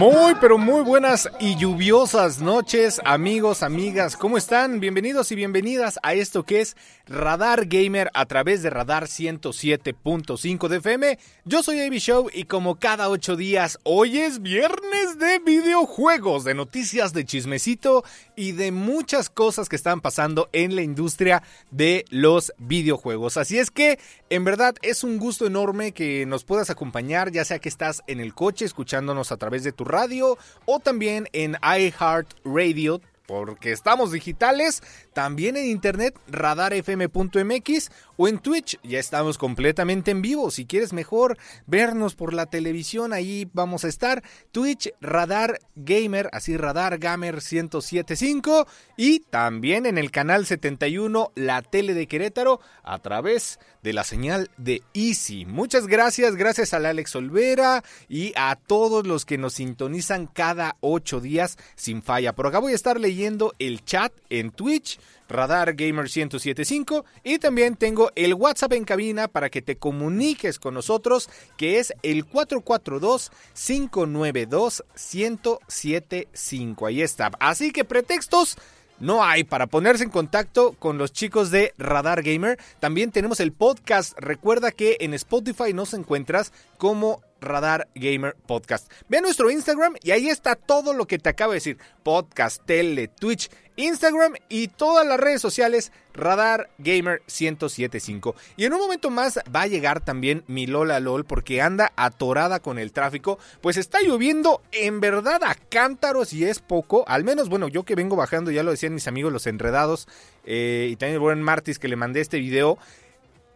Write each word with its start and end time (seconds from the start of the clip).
Muy, 0.00 0.34
pero 0.40 0.58
muy 0.58 0.82
buenas 0.82 1.30
y 1.38 1.54
lluviosas 1.56 2.40
noches, 2.40 3.00
amigos, 3.04 3.62
amigas. 3.62 4.16
¿Cómo 4.16 4.36
están? 4.36 4.80
Bienvenidos 4.80 5.30
y 5.30 5.36
bienvenidas 5.36 6.00
a 6.02 6.14
esto 6.14 6.42
que 6.42 6.60
es 6.60 6.76
Radar 7.06 7.66
Gamer 7.66 8.10
a 8.14 8.26
través 8.26 8.64
de 8.64 8.70
Radar 8.70 9.04
107.5 9.04 10.66
de 10.66 10.76
FM. 10.78 11.18
Yo 11.44 11.62
soy 11.62 11.82
AB 11.82 11.94
Show 11.98 12.28
y 12.34 12.44
como 12.46 12.80
cada 12.80 13.08
ocho 13.08 13.36
días, 13.36 13.78
hoy 13.84 14.18
es 14.18 14.42
viernes 14.42 15.20
de 15.20 15.38
videojuegos, 15.38 16.42
de 16.42 16.54
noticias, 16.54 17.12
de 17.12 17.24
chismecito 17.24 18.02
y 18.36 18.52
de 18.52 18.70
muchas 18.70 19.30
cosas 19.30 19.68
que 19.68 19.76
están 19.76 20.00
pasando 20.00 20.48
en 20.52 20.76
la 20.76 20.82
industria 20.82 21.42
de 21.70 22.04
los 22.10 22.52
videojuegos. 22.58 23.36
Así 23.38 23.58
es 23.58 23.70
que 23.70 23.98
en 24.30 24.44
verdad 24.44 24.76
es 24.82 25.02
un 25.02 25.18
gusto 25.18 25.46
enorme 25.46 25.92
que 25.92 26.26
nos 26.26 26.44
puedas 26.44 26.70
acompañar, 26.70 27.32
ya 27.32 27.44
sea 27.44 27.58
que 27.58 27.68
estás 27.68 28.02
en 28.06 28.20
el 28.20 28.34
coche 28.34 28.66
escuchándonos 28.66 29.32
a 29.32 29.38
través 29.38 29.64
de 29.64 29.72
tu 29.72 29.84
radio 29.84 30.38
o 30.66 30.78
también 30.78 31.28
en 31.32 31.56
iHeartRadio 31.62 33.00
porque 33.26 33.72
estamos 33.72 34.12
digitales, 34.12 34.82
también 35.12 35.56
en 35.56 35.66
internet 35.66 36.16
radarfm.mx 36.28 37.90
o 38.16 38.28
en 38.28 38.38
Twitch, 38.38 38.78
ya 38.82 38.98
estamos 38.98 39.38
completamente 39.38 40.10
en 40.10 40.22
vivo. 40.22 40.50
Si 40.50 40.66
quieres 40.66 40.92
mejor 40.92 41.36
vernos 41.66 42.14
por 42.14 42.32
la 42.32 42.46
televisión, 42.46 43.12
ahí 43.12 43.48
vamos 43.52 43.84
a 43.84 43.88
estar. 43.88 44.22
Twitch 44.52 44.92
Radar 45.00 45.58
Gamer, 45.74 46.28
así 46.32 46.56
Radar 46.56 46.98
Gamer 46.98 47.34
1075 47.36 48.66
y 48.96 49.20
también 49.20 49.86
en 49.86 49.98
el 49.98 50.10
canal 50.10 50.46
71 50.46 51.32
La 51.34 51.62
Tele 51.62 51.94
de 51.94 52.06
Querétaro 52.06 52.60
a 52.82 52.98
través 52.98 53.58
de 53.82 53.92
la 53.92 54.04
señal 54.04 54.50
de 54.56 54.82
Easy. 54.94 55.44
Muchas 55.44 55.86
gracias, 55.86 56.36
gracias 56.36 56.74
a 56.74 56.78
Alex 56.78 57.14
Olvera 57.16 57.84
y 58.08 58.32
a 58.36 58.56
todos 58.56 59.06
los 59.06 59.24
que 59.24 59.38
nos 59.38 59.54
sintonizan 59.54 60.26
cada 60.26 60.76
ocho 60.80 61.20
días 61.20 61.56
sin 61.74 62.02
falla. 62.02 62.34
Por 62.34 62.46
acá 62.46 62.58
voy 62.58 62.72
a 62.72 62.76
estar 62.76 63.00
leyendo 63.00 63.54
el 63.58 63.84
chat 63.84 64.12
en 64.30 64.50
Twitch. 64.50 64.98
Radar 65.28 65.74
Gamer 65.74 66.04
1075 66.04 67.04
y 67.24 67.38
también 67.38 67.76
tengo 67.76 68.10
el 68.14 68.34
WhatsApp 68.34 68.72
en 68.74 68.84
cabina 68.84 69.28
para 69.28 69.50
que 69.50 69.62
te 69.62 69.76
comuniques 69.76 70.58
con 70.58 70.74
nosotros 70.74 71.28
que 71.56 71.78
es 71.78 71.92
el 72.02 72.24
442 72.24 73.32
592 73.54 74.84
1075. 75.12 76.86
Ahí 76.86 77.02
está. 77.02 77.30
Así 77.38 77.72
que 77.72 77.84
pretextos 77.84 78.56
no 78.98 79.22
hay 79.22 79.44
para 79.44 79.66
ponerse 79.66 80.04
en 80.04 80.10
contacto 80.10 80.72
con 80.72 80.96
los 80.96 81.12
chicos 81.12 81.50
de 81.50 81.74
Radar 81.76 82.22
Gamer. 82.22 82.58
También 82.80 83.10
tenemos 83.10 83.40
el 83.40 83.52
podcast. 83.52 84.18
Recuerda 84.18 84.70
que 84.70 84.96
en 85.00 85.12
Spotify 85.12 85.74
nos 85.74 85.92
encuentras 85.92 86.52
como 86.78 87.22
Radar 87.40 87.88
Gamer 87.94 88.34
Podcast. 88.46 88.90
Ve 89.08 89.18
a 89.18 89.20
nuestro 89.20 89.50
Instagram 89.50 89.96
y 90.02 90.12
ahí 90.12 90.28
está 90.28 90.56
todo 90.56 90.94
lo 90.94 91.06
que 91.06 91.18
te 91.18 91.28
acabo 91.28 91.52
de 91.52 91.56
decir. 91.56 91.78
Podcast, 92.02 92.64
tele, 92.64 93.08
Twitch, 93.08 93.50
Instagram 93.76 94.34
y 94.48 94.68
todas 94.68 95.06
las 95.06 95.20
redes 95.20 95.40
sociales 95.40 95.92
Radar 96.14 96.70
Gamer 96.78 97.20
1075. 97.26 98.34
Y 98.56 98.64
en 98.64 98.72
un 98.72 98.80
momento 98.80 99.10
más 99.10 99.38
va 99.54 99.62
a 99.62 99.66
llegar 99.66 100.04
también 100.04 100.44
mi 100.46 100.66
Lola 100.66 100.98
LOL 100.98 101.24
porque 101.24 101.60
anda 101.60 101.92
atorada 101.96 102.60
con 102.60 102.78
el 102.78 102.92
tráfico. 102.92 103.38
Pues 103.60 103.76
está 103.76 104.00
lloviendo 104.00 104.62
en 104.72 105.00
verdad 105.00 105.42
a 105.44 105.54
cántaros 105.54 106.32
y 106.32 106.44
es 106.44 106.60
poco. 106.60 107.04
Al 107.06 107.24
menos, 107.24 107.48
bueno, 107.48 107.68
yo 107.68 107.84
que 107.84 107.94
vengo 107.94 108.16
bajando, 108.16 108.50
ya 108.50 108.62
lo 108.62 108.70
decían 108.70 108.94
mis 108.94 109.08
amigos 109.08 109.32
los 109.32 109.46
enredados 109.46 110.08
eh, 110.44 110.88
y 110.90 110.96
también 110.96 111.14
el 111.14 111.20
buen 111.20 111.42
Martis 111.42 111.78
que 111.78 111.88
le 111.88 111.96
mandé 111.96 112.20
este 112.20 112.38
video 112.38 112.78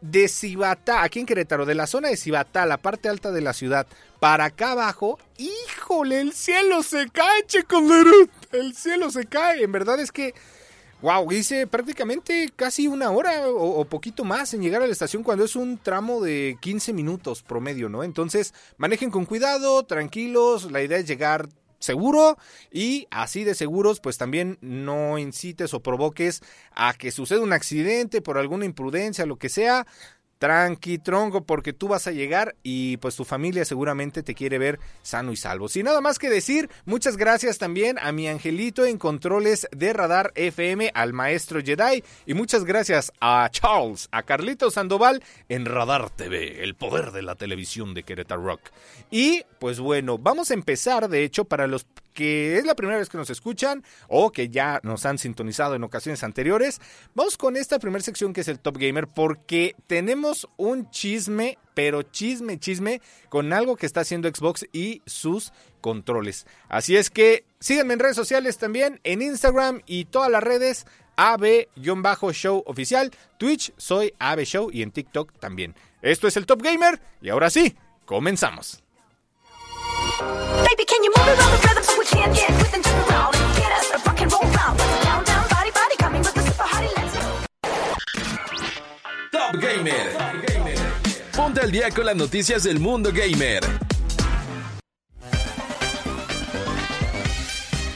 de 0.00 0.28
Cibatá, 0.28 1.03
aquí 1.03 1.21
en 1.21 1.27
Querétaro, 1.27 1.66
de 1.66 1.75
la 1.75 1.87
zona 1.87 2.09
de 2.09 2.16
Cibatá, 2.16 2.66
la 2.66 2.78
parte 2.78 3.09
alta 3.09 3.31
de 3.31 3.41
la 3.41 3.53
ciudad, 3.53 3.87
para 4.19 4.47
acá 4.47 4.72
abajo, 4.72 5.19
híjole, 5.38 6.21
el 6.21 6.33
cielo 6.33 6.83
se 6.83 7.09
cae, 7.11 7.47
chicos, 7.47 7.83
el 8.53 8.75
cielo 8.75 9.10
se 9.10 9.27
cae, 9.27 9.62
en 9.62 9.72
verdad 9.72 10.00
es 10.00 10.12
que, 10.12 10.34
wow, 11.03 11.31
hice 11.33 11.66
prácticamente 11.66 12.50
casi 12.55 12.89
una 12.89 13.10
hora 13.10 13.49
o, 13.49 13.81
o, 13.81 13.84
poquito 13.84 14.25
más 14.25 14.53
en 14.55 14.62
llegar 14.62 14.83
a 14.83 14.87
la 14.87 14.93
estación 14.93 15.22
cuando 15.22 15.44
es 15.44 15.56
un 15.56 15.78
tramo 15.78 16.21
de 16.21 16.56
15 16.60 16.93
minutos 16.93 17.43
promedio, 17.43 17.89
¿no? 17.89 18.05
Entonces, 18.05 18.55
manejen 18.77 19.10
con 19.10 19.25
cuidado, 19.25 19.83
tranquilos, 19.84 20.71
la 20.71 20.83
idea 20.83 20.99
es 20.99 21.06
llegar 21.06 21.49
seguro 21.81 22.37
y 22.71 23.09
así 23.11 23.43
de 23.43 23.55
seguros 23.55 24.01
pues 24.01 24.19
también 24.19 24.59
no 24.61 25.19
incites 25.19 25.75
o 25.75 25.83
provoques 25.83 26.43
a 26.73 26.95
que 26.95 27.11
suceda 27.11 27.41
un 27.41 27.53
accidente 27.53 28.23
por 28.23 28.39
alguna 28.39 28.67
imprudencia, 28.67 29.27
lo 29.27 29.37
que 29.37 29.49
sea. 29.49 29.87
Tranqui, 30.41 30.97
tronco, 30.97 31.45
porque 31.45 31.75
tú 31.75 31.87
vas 31.87 32.06
a 32.06 32.12
llegar 32.12 32.56
y 32.62 32.97
pues 32.97 33.15
tu 33.15 33.27
familia 33.27 33.67
seguramente 33.67 34.23
te 34.23 34.34
quiere 34.34 34.56
ver 34.56 34.81
sano 35.03 35.33
y 35.33 35.37
salvo. 35.37 35.69
Sin 35.69 35.84
nada 35.84 36.01
más 36.01 36.19
que 36.19 36.31
decir, 36.31 36.71
muchas 36.87 37.19
gracias 37.19 37.59
también 37.59 37.99
a 38.01 38.11
mi 38.11 38.27
angelito 38.27 38.87
en 38.87 38.97
controles 38.97 39.69
de 39.71 39.93
radar 39.93 40.33
FM, 40.37 40.93
al 40.95 41.12
maestro 41.12 41.61
Jedi, 41.62 42.03
y 42.25 42.33
muchas 42.33 42.65
gracias 42.65 43.12
a 43.21 43.51
Charles, 43.51 44.09
a 44.12 44.23
Carlito 44.23 44.71
Sandoval 44.71 45.23
en 45.51 45.67
Radar 45.67 46.09
TV, 46.09 46.65
el 46.65 46.75
poder 46.75 47.11
de 47.12 47.21
la 47.21 47.34
televisión 47.34 47.93
de 47.93 48.03
Querétaro 48.03 48.43
Rock. 48.43 48.62
Y 49.11 49.45
pues 49.59 49.78
bueno, 49.78 50.17
vamos 50.17 50.51
a 50.51 50.55
empezar, 50.55 51.11
de 51.11 51.22
hecho, 51.22 51.45
para 51.45 51.67
los 51.67 51.87
que 52.12 52.59
es 52.59 52.65
la 52.65 52.75
primera 52.75 52.98
vez 52.98 53.09
que 53.09 53.19
nos 53.19 53.31
escuchan 53.31 53.84
o 54.09 54.32
que 54.32 54.48
ya 54.48 54.81
nos 54.82 55.06
han 55.06 55.19
sintonizado 55.19 55.75
en 55.75 55.84
ocasiones 55.84 56.22
anteriores, 56.22 56.81
vamos 57.15 57.37
con 57.37 57.56
esta 57.56 57.78
primera 57.78 58.03
sección 58.03 58.32
que 58.32 58.43
es 58.43 58.48
el 58.48 58.60
Top 58.60 58.78
Gamer 58.78 59.09
porque 59.09 59.75
tenemos 59.87 60.48
un 60.56 60.91
chisme, 60.91 61.59
pero 61.75 62.03
chisme, 62.03 62.59
chisme 62.59 63.00
con 63.28 63.53
algo 63.53 63.76
que 63.76 63.87
está 63.87 64.00
haciendo 64.00 64.28
Xbox 64.28 64.66
y 64.72 65.03
sus 65.06 65.53
controles. 65.81 66.47
Así 66.69 66.97
es 66.97 67.10
que 67.10 67.44
síganme 67.59 67.94
en 67.94 68.00
redes 68.00 68.16
sociales 68.16 68.59
también, 68.59 69.00
en 69.04 69.22
Instagram 69.22 69.82
y 69.87 70.06
todas 70.06 70.31
las 70.31 70.42
redes. 70.42 70.87
AB-show 71.16 72.62
oficial, 72.65 73.10
Twitch 73.37 73.75
soy 73.77 74.15
AB 74.19 74.44
Show 74.44 74.71
y 74.72 74.81
en 74.81 74.91
TikTok 74.91 75.38
también. 75.38 75.75
Esto 76.00 76.27
es 76.27 76.37
el 76.38 76.47
Top 76.47 76.62
Gamer 76.62 76.98
y 77.21 77.28
ahora 77.28 77.50
sí, 77.50 77.77
comenzamos. 78.06 78.82
Top 89.31 89.60
Gamer. 89.60 90.12
Ponte 91.37 91.60
al 91.60 91.71
día 91.71 91.91
con 91.91 92.06
las 92.06 92.16
noticias 92.16 92.62
del 92.65 92.81
mundo 92.81 93.10
gamer. 93.12 93.62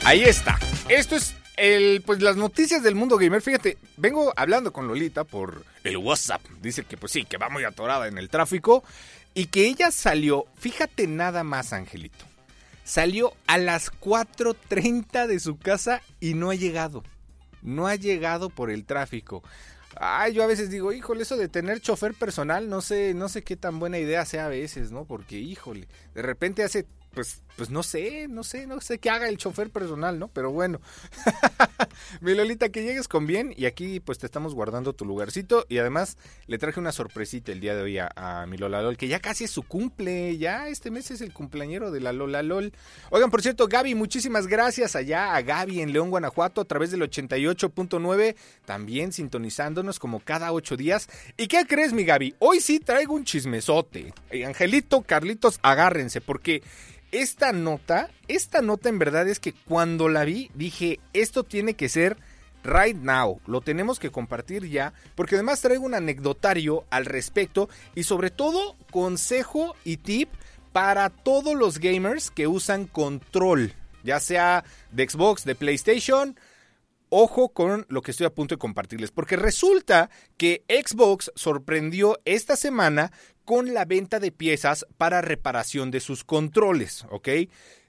Ahí 0.04 0.22
está. 0.24 0.58
Esto 0.88 1.16
es 1.16 1.34
el, 1.56 2.02
pues 2.04 2.22
las 2.22 2.36
noticias 2.36 2.82
del 2.82 2.94
mundo 2.94 3.16
gamer. 3.16 3.42
Fíjate, 3.42 3.78
vengo 3.96 4.32
hablando 4.36 4.72
con 4.72 4.86
Lolita 4.86 5.24
por 5.24 5.64
el 5.82 5.96
WhatsApp. 5.96 6.42
Dice 6.60 6.84
que 6.84 6.96
pues 6.96 7.12
sí, 7.12 7.24
que 7.24 7.36
va 7.36 7.48
muy 7.48 7.64
atorada 7.64 8.06
en 8.08 8.18
el 8.18 8.28
tráfico. 8.28 8.84
Y 9.34 9.46
que 9.46 9.66
ella 9.66 9.90
salió, 9.90 10.46
fíjate 10.56 11.06
nada 11.08 11.42
más, 11.42 11.72
Angelito. 11.72 12.24
Salió 12.84 13.34
a 13.46 13.58
las 13.58 13.90
4.30 13.90 15.26
de 15.26 15.40
su 15.40 15.58
casa 15.58 16.02
y 16.20 16.34
no 16.34 16.50
ha 16.50 16.54
llegado. 16.54 17.02
No 17.62 17.88
ha 17.88 17.96
llegado 17.96 18.50
por 18.50 18.70
el 18.70 18.84
tráfico. 18.84 19.42
Ay, 19.96 20.34
yo 20.34 20.42
a 20.42 20.46
veces 20.46 20.70
digo, 20.70 20.92
híjole, 20.92 21.22
eso 21.22 21.36
de 21.36 21.48
tener 21.48 21.80
chofer 21.80 22.14
personal, 22.14 22.68
no 22.68 22.80
sé, 22.80 23.14
no 23.14 23.28
sé 23.28 23.42
qué 23.42 23.56
tan 23.56 23.78
buena 23.78 23.98
idea 23.98 24.24
sea 24.24 24.46
a 24.46 24.50
veces, 24.50 24.90
¿no? 24.92 25.04
Porque, 25.04 25.38
híjole, 25.38 25.88
de 26.14 26.22
repente 26.22 26.62
hace 26.62 26.86
pues, 27.12 27.42
pues 27.56 27.70
no 27.70 27.82
sé, 27.82 28.26
no 28.28 28.42
sé, 28.42 28.66
no 28.66 28.80
sé 28.80 28.98
qué 28.98 29.10
haga 29.10 29.28
el 29.28 29.38
chofer 29.38 29.70
personal, 29.70 30.18
¿no? 30.18 30.28
Pero 30.28 30.50
bueno. 30.50 30.80
Mi 32.20 32.34
Lolita, 32.34 32.68
que 32.68 32.82
llegues 32.82 33.08
con 33.08 33.26
bien 33.26 33.54
y 33.56 33.66
aquí 33.66 34.00
pues 34.00 34.18
te 34.18 34.26
estamos 34.26 34.54
guardando 34.54 34.92
tu 34.92 35.04
lugarcito 35.04 35.64
y 35.68 35.78
además 35.78 36.18
le 36.46 36.58
traje 36.58 36.80
una 36.80 36.92
sorpresita 36.92 37.52
el 37.52 37.60
día 37.60 37.74
de 37.74 37.82
hoy 37.82 37.98
a, 37.98 38.46
mi 38.48 38.56
Lola 38.56 38.82
LOL, 38.82 38.96
que 38.96 39.08
ya 39.08 39.20
casi 39.20 39.44
es 39.44 39.50
su 39.50 39.62
cumple, 39.62 40.36
ya 40.38 40.68
este 40.68 40.90
mes 40.90 41.10
es 41.10 41.20
el 41.20 41.32
cumpleañero 41.32 41.90
de 41.90 42.00
la 42.00 42.12
Lola 42.12 42.42
LOL. 42.42 42.72
Oigan, 43.10 43.30
por 43.30 43.42
cierto, 43.42 43.68
Gaby, 43.68 43.94
muchísimas 43.94 44.46
gracias 44.46 44.96
allá 44.96 45.34
a 45.34 45.42
Gaby 45.42 45.80
en 45.80 45.92
León, 45.92 46.10
Guanajuato, 46.10 46.60
a 46.60 46.64
través 46.64 46.90
del 46.90 47.02
88.9, 47.02 48.34
también 48.64 49.12
sintonizándonos 49.12 49.98
como 49.98 50.20
cada 50.20 50.52
ocho 50.52 50.76
días. 50.76 51.08
¿Y 51.36 51.46
qué 51.46 51.64
crees, 51.66 51.92
mi 51.92 52.04
Gaby? 52.04 52.34
Hoy 52.38 52.60
sí 52.60 52.80
traigo 52.80 53.14
un 53.14 53.24
chismesote. 53.24 54.12
Eh, 54.30 54.44
Angelito, 54.44 55.02
Carlitos, 55.02 55.58
agárrense, 55.62 56.20
porque 56.20 56.62
esta 57.14 57.52
nota, 57.52 58.10
esta 58.26 58.60
nota 58.60 58.88
en 58.88 58.98
verdad 58.98 59.28
es 59.28 59.38
que 59.38 59.52
cuando 59.52 60.08
la 60.08 60.24
vi 60.24 60.50
dije, 60.54 60.98
esto 61.12 61.44
tiene 61.44 61.74
que 61.74 61.88
ser 61.88 62.16
right 62.64 62.96
now, 62.96 63.40
lo 63.46 63.60
tenemos 63.60 64.00
que 64.00 64.10
compartir 64.10 64.68
ya, 64.68 64.94
porque 65.14 65.36
además 65.36 65.60
traigo 65.60 65.84
un 65.84 65.94
anecdotario 65.94 66.84
al 66.90 67.04
respecto 67.04 67.68
y 67.94 68.02
sobre 68.02 68.30
todo 68.30 68.76
consejo 68.90 69.76
y 69.84 69.98
tip 69.98 70.28
para 70.72 71.08
todos 71.08 71.54
los 71.54 71.78
gamers 71.78 72.32
que 72.32 72.48
usan 72.48 72.86
control, 72.86 73.74
ya 74.02 74.18
sea 74.18 74.64
de 74.90 75.08
Xbox, 75.08 75.44
de 75.44 75.54
PlayStation, 75.54 76.36
ojo 77.10 77.50
con 77.50 77.86
lo 77.88 78.02
que 78.02 78.10
estoy 78.10 78.26
a 78.26 78.34
punto 78.34 78.56
de 78.56 78.58
compartirles, 78.58 79.12
porque 79.12 79.36
resulta 79.36 80.10
que 80.36 80.64
Xbox 80.68 81.30
sorprendió 81.36 82.18
esta 82.24 82.56
semana 82.56 83.12
con 83.44 83.74
la 83.74 83.84
venta 83.84 84.20
de 84.20 84.32
piezas 84.32 84.86
para 84.96 85.20
reparación 85.20 85.90
de 85.90 86.00
sus 86.00 86.24
controles, 86.24 87.04
¿ok? 87.10 87.28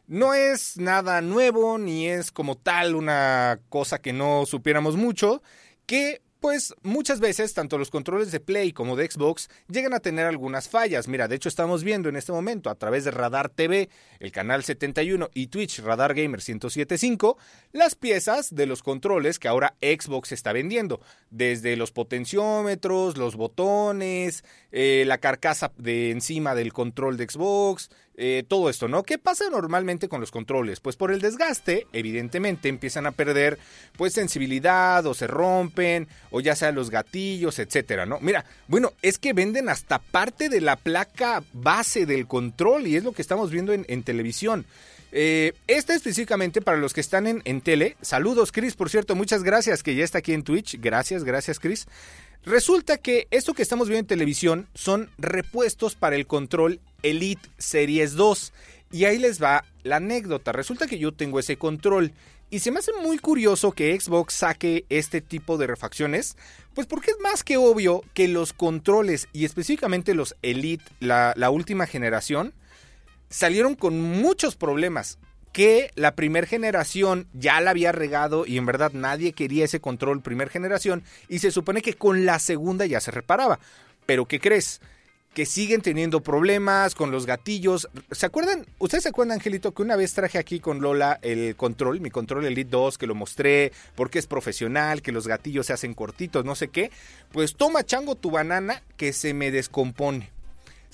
No 0.08 0.34
es 0.34 0.78
nada 0.78 1.22
nuevo 1.22 1.78
ni 1.78 2.08
es 2.08 2.32
como 2.32 2.56
tal 2.56 2.96
una 2.96 3.60
cosa 3.70 4.00
que 4.00 4.14
no 4.14 4.46
supiéramos 4.46 4.98
mucho, 4.98 5.42
que 5.86 6.22
pues 6.46 6.76
muchas 6.84 7.20
veces 7.20 7.56
tanto 7.56 7.80
los 7.80 7.90
controles 7.90 8.32
de 8.32 8.40
Play 8.40 8.72
como 8.72 8.96
de 8.96 9.10
Xbox 9.10 9.50
llegan 9.68 9.96
a 9.96 10.00
tener 10.00 10.28
algunas 10.28 10.70
fallas. 10.70 11.08
Mira, 11.08 11.28
de 11.28 11.38
hecho 11.38 11.50
estamos 11.50 11.84
viendo 11.84 12.08
en 12.08 12.16
este 12.16 12.32
momento 12.32 12.70
a 12.70 12.76
través 12.76 13.04
de 13.04 13.10
Radar 13.10 13.50
TV, 13.50 13.90
el 14.20 14.32
canal 14.32 14.64
71 14.64 15.32
y 15.34 15.48
Twitch 15.48 15.80
Radar 15.80 16.14
Gamer 16.14 16.42
1075, 16.48 17.40
las 17.72 17.96
piezas 17.96 18.54
de 18.54 18.68
los 18.68 18.84
controles 18.84 19.40
que 19.40 19.48
ahora 19.48 19.76
Xbox 19.82 20.34
está 20.34 20.54
vendiendo, 20.54 21.02
desde 21.32 21.76
los 21.78 21.92
potenciómetros, 21.92 23.18
los 23.18 23.36
botones, 23.36 24.44
eh, 24.78 25.06
la 25.08 25.20
carcasa 25.20 25.72
de 25.78 26.12
encima 26.12 26.54
del 26.54 26.74
control 26.74 27.16
de 27.16 27.30
Xbox, 27.30 27.90
eh, 28.18 28.44
todo 28.46 28.70
esto, 28.70 28.90
¿no? 28.90 29.04
¿Qué 29.04 29.18
pasa 29.18 29.46
normalmente 29.50 30.10
con 30.10 30.20
los 30.20 30.32
controles? 30.32 30.82
Pues 30.82 30.98
por 30.98 31.14
el 31.14 31.22
desgaste, 31.22 31.88
evidentemente, 31.94 32.68
empiezan 32.68 33.06
a 33.06 33.14
perder 33.14 33.58
pues 33.98 34.12
sensibilidad 34.12 35.06
o 35.06 35.14
se 35.14 35.28
rompen 35.28 36.10
o 36.30 36.42
ya 36.42 36.58
sea 36.58 36.74
los 36.74 36.90
gatillos, 36.90 37.58
etcétera, 37.60 38.06
¿no? 38.06 38.20
Mira, 38.20 38.44
bueno, 38.68 38.92
es 39.02 39.18
que 39.18 39.32
venden 39.32 39.70
hasta 39.70 40.00
parte 40.00 40.50
de 40.50 40.60
la 40.60 40.76
placa 40.76 41.42
base 41.54 42.06
del 42.06 42.28
control 42.28 42.86
y 42.88 42.98
es 42.98 43.06
lo 43.06 43.14
que 43.14 43.22
estamos 43.22 43.52
viendo 43.52 43.72
en, 43.72 44.04
televisión. 44.04 44.66
Eh, 45.18 45.54
esta 45.68 45.96
específicamente 45.96 46.62
para 46.62 46.78
los 46.78 46.94
que 46.94 47.00
están 47.00 47.26
en, 47.26 47.42
en 47.46 47.62
tele. 47.62 47.96
Saludos, 48.02 48.52
Chris, 48.52 48.76
por 48.76 48.90
cierto, 48.90 49.16
muchas 49.16 49.44
gracias 49.44 49.82
que 49.82 49.96
ya 49.96 50.04
está 50.04 50.18
aquí 50.18 50.34
en 50.34 50.44
Twitch. 50.44 50.78
Gracias, 50.82 51.24
gracias, 51.24 51.58
Chris. 51.58 51.88
Resulta 52.44 52.98
que 52.98 53.26
esto 53.32 53.54
que 53.54 53.62
estamos 53.62 53.88
viendo 53.88 54.02
en 54.02 54.08
televisión 54.08 54.68
son 54.74 55.10
repuestos 55.18 55.96
para 55.96 56.18
el 56.18 56.28
control 56.28 56.82
Elite 57.02 57.48
Series 57.58 58.16
2. 58.16 58.52
Y 58.92 59.06
ahí 59.06 59.18
les 59.18 59.42
va 59.42 59.64
la 59.84 59.96
anécdota. 59.96 60.52
Resulta 60.52 60.86
que 60.86 61.00
yo 61.00 61.14
tengo 61.14 61.40
ese 61.40 61.56
control. 61.56 62.12
Y 62.50 62.60
se 62.60 62.72
me 62.72 62.80
hace 62.80 62.92
muy 63.02 63.18
curioso 63.18 63.72
que 63.72 63.98
Xbox 63.98 64.34
saque 64.34 64.84
este 64.90 65.22
tipo 65.22 65.58
de 65.58 65.68
refacciones, 65.68 66.36
pues 66.74 66.88
porque 66.88 67.12
es 67.12 67.20
más 67.22 67.46
que 67.46 67.56
obvio 67.56 68.04
que 68.14 68.28
los 68.28 68.52
controles 68.52 69.30
y 69.32 69.46
específicamente 69.46 70.14
los 70.14 70.36
Elite, 70.42 70.84
la, 71.00 71.34
la 71.38 71.50
última 71.52 71.88
generación, 71.88 72.54
salieron 73.30 73.76
con 73.76 74.00
muchos 74.00 74.56
problemas 74.56 75.18
que 75.52 75.92
la 75.96 76.16
primera 76.16 76.46
generación 76.46 77.28
ya 77.34 77.62
la 77.62 77.72
había 77.72 77.94
regado 77.94 78.46
y 78.46 78.58
en 78.58 78.66
verdad 78.66 78.92
nadie 78.94 79.32
quería 79.32 79.64
ese 79.64 79.80
control 79.80 80.22
primer 80.22 80.50
generación 80.50 81.04
y 81.30 81.40
se 81.40 81.50
supone 81.50 81.82
que 81.82 81.94
con 81.94 82.26
la 82.26 82.40
segunda 82.40 82.86
ya 82.86 83.00
se 83.00 83.12
reparaba. 83.12 83.60
Pero 84.06 84.26
¿qué 84.26 84.40
crees? 84.40 84.82
que 85.36 85.46
siguen 85.46 85.82
teniendo 85.82 86.24
problemas 86.24 86.96
con 86.96 87.12
los 87.12 87.26
gatillos. 87.26 87.90
¿Se 88.12 88.26
acuerdan? 88.26 88.66
¿Ustedes 88.80 89.04
se 89.04 89.10
acuerdan, 89.10 89.36
Angelito, 89.36 89.74
que 89.74 89.82
una 89.82 89.98
vez 89.98 90.14
traje 90.14 90.38
aquí 90.38 90.62
con 90.62 90.80
Lola 90.80 91.20
el 91.22 91.58
control, 91.58 92.00
mi 92.00 92.10
control 92.10 92.46
Elite 92.46 92.70
2, 92.70 92.98
que 92.98 93.06
lo 93.06 93.16
mostré 93.16 93.74
porque 93.96 94.18
es 94.18 94.28
profesional, 94.28 95.02
que 95.02 95.12
los 95.12 95.28
gatillos 95.28 95.66
se 95.66 95.74
hacen 95.74 95.94
cortitos, 95.94 96.46
no 96.46 96.56
sé 96.56 96.70
qué? 96.70 96.90
Pues 97.34 97.56
toma 97.58 97.84
chango 97.84 98.16
tu 98.16 98.32
banana 98.32 98.82
que 98.96 99.12
se 99.12 99.34
me 99.34 99.52
descompone. 99.52 100.35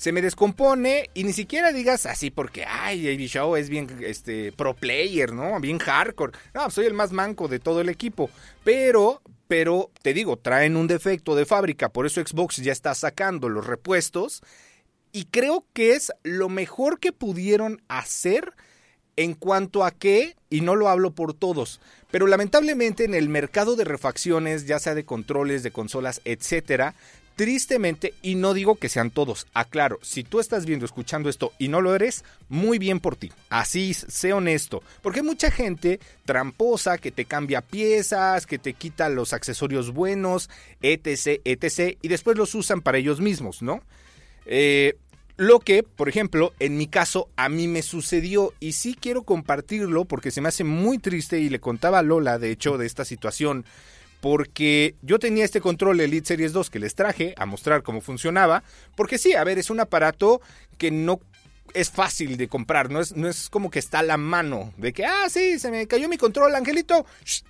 Se 0.01 0.11
me 0.11 0.23
descompone 0.23 1.11
y 1.13 1.25
ni 1.25 1.31
siquiera 1.31 1.71
digas 1.71 2.07
así 2.07 2.31
porque, 2.31 2.65
ay, 2.67 3.07
AB 3.07 3.27
Show 3.27 3.55
es 3.55 3.69
bien 3.69 3.99
este, 4.01 4.51
pro 4.51 4.73
player, 4.73 5.31
¿no? 5.31 5.59
Bien 5.59 5.77
hardcore. 5.77 6.31
No, 6.55 6.71
soy 6.71 6.87
el 6.87 6.95
más 6.95 7.11
manco 7.11 7.47
de 7.47 7.59
todo 7.59 7.81
el 7.81 7.89
equipo. 7.89 8.31
Pero, 8.63 9.21
pero 9.47 9.91
te 10.01 10.15
digo, 10.15 10.37
traen 10.37 10.75
un 10.75 10.87
defecto 10.87 11.35
de 11.35 11.45
fábrica, 11.45 11.89
por 11.89 12.07
eso 12.07 12.19
Xbox 12.19 12.55
ya 12.57 12.71
está 12.71 12.95
sacando 12.95 13.47
los 13.47 13.67
repuestos 13.67 14.41
y 15.11 15.25
creo 15.25 15.67
que 15.71 15.93
es 15.93 16.11
lo 16.23 16.49
mejor 16.49 16.99
que 16.99 17.11
pudieron 17.11 17.79
hacer 17.87 18.53
en 19.17 19.35
cuanto 19.35 19.83
a 19.83 19.91
que, 19.91 20.35
y 20.49 20.61
no 20.61 20.75
lo 20.75 20.89
hablo 20.89 21.11
por 21.11 21.35
todos, 21.35 21.79
pero 22.09 22.25
lamentablemente 22.25 23.03
en 23.03 23.13
el 23.13 23.29
mercado 23.29 23.75
de 23.75 23.83
refacciones, 23.83 24.65
ya 24.65 24.79
sea 24.79 24.95
de 24.95 25.05
controles, 25.05 25.61
de 25.61 25.69
consolas, 25.69 26.21
etcétera, 26.25 26.95
tristemente, 27.41 28.13
y 28.21 28.35
no 28.35 28.53
digo 28.53 28.75
que 28.75 28.87
sean 28.87 29.09
todos, 29.09 29.47
aclaro, 29.55 29.97
si 30.03 30.23
tú 30.23 30.39
estás 30.39 30.67
viendo, 30.67 30.85
escuchando 30.85 31.27
esto 31.27 31.53
y 31.57 31.69
no 31.69 31.81
lo 31.81 31.95
eres, 31.95 32.23
muy 32.49 32.77
bien 32.77 32.99
por 32.99 33.15
ti. 33.15 33.31
Así, 33.49 33.95
sé 33.95 34.31
honesto, 34.31 34.83
porque 35.01 35.21
hay 35.21 35.25
mucha 35.25 35.49
gente 35.49 35.99
tramposa 36.25 36.99
que 36.99 37.09
te 37.09 37.25
cambia 37.25 37.63
piezas, 37.63 38.45
que 38.45 38.59
te 38.59 38.73
quita 38.73 39.09
los 39.09 39.33
accesorios 39.33 39.91
buenos, 39.91 40.51
etc, 40.83 41.41
etc, 41.43 41.97
y 41.99 42.09
después 42.09 42.37
los 42.37 42.53
usan 42.53 42.81
para 42.81 42.99
ellos 42.99 43.21
mismos, 43.21 43.63
¿no? 43.63 43.81
Eh, 44.45 44.95
lo 45.35 45.61
que, 45.61 45.81
por 45.81 46.09
ejemplo, 46.09 46.53
en 46.59 46.77
mi 46.77 46.85
caso, 46.85 47.27
a 47.37 47.49
mí 47.49 47.67
me 47.67 47.81
sucedió 47.81 48.53
y 48.59 48.73
sí 48.73 48.95
quiero 49.01 49.23
compartirlo 49.23 50.05
porque 50.05 50.29
se 50.29 50.41
me 50.41 50.49
hace 50.49 50.63
muy 50.63 50.99
triste 50.99 51.39
y 51.39 51.49
le 51.49 51.59
contaba 51.59 51.97
a 51.97 52.03
Lola, 52.03 52.37
de 52.37 52.51
hecho, 52.51 52.77
de 52.77 52.85
esta 52.85 53.03
situación 53.03 53.65
porque 54.21 54.95
yo 55.01 55.19
tenía 55.19 55.43
este 55.43 55.59
control 55.59 55.99
Elite 55.99 56.27
Series 56.27 56.53
2 56.53 56.69
que 56.69 56.79
les 56.79 56.95
traje 56.95 57.33
a 57.37 57.45
mostrar 57.45 57.83
cómo 57.83 57.99
funcionaba, 57.99 58.63
porque 58.95 59.17
sí, 59.17 59.33
a 59.33 59.43
ver, 59.43 59.59
es 59.59 59.69
un 59.69 59.79
aparato 59.79 60.41
que 60.77 60.91
no 60.91 61.19
es 61.73 61.89
fácil 61.89 62.37
de 62.37 62.47
comprar, 62.47 62.89
no 62.89 62.99
es, 62.99 63.15
no 63.15 63.27
es 63.27 63.49
como 63.49 63.69
que 63.69 63.79
está 63.79 63.99
a 63.99 64.03
la 64.03 64.17
mano, 64.17 64.73
de 64.77 64.93
que, 64.93 65.05
ah, 65.05 65.27
sí, 65.29 65.57
se 65.57 65.71
me 65.71 65.87
cayó 65.87 66.07
mi 66.09 66.17
control, 66.17 66.55
Angelito, 66.55 67.05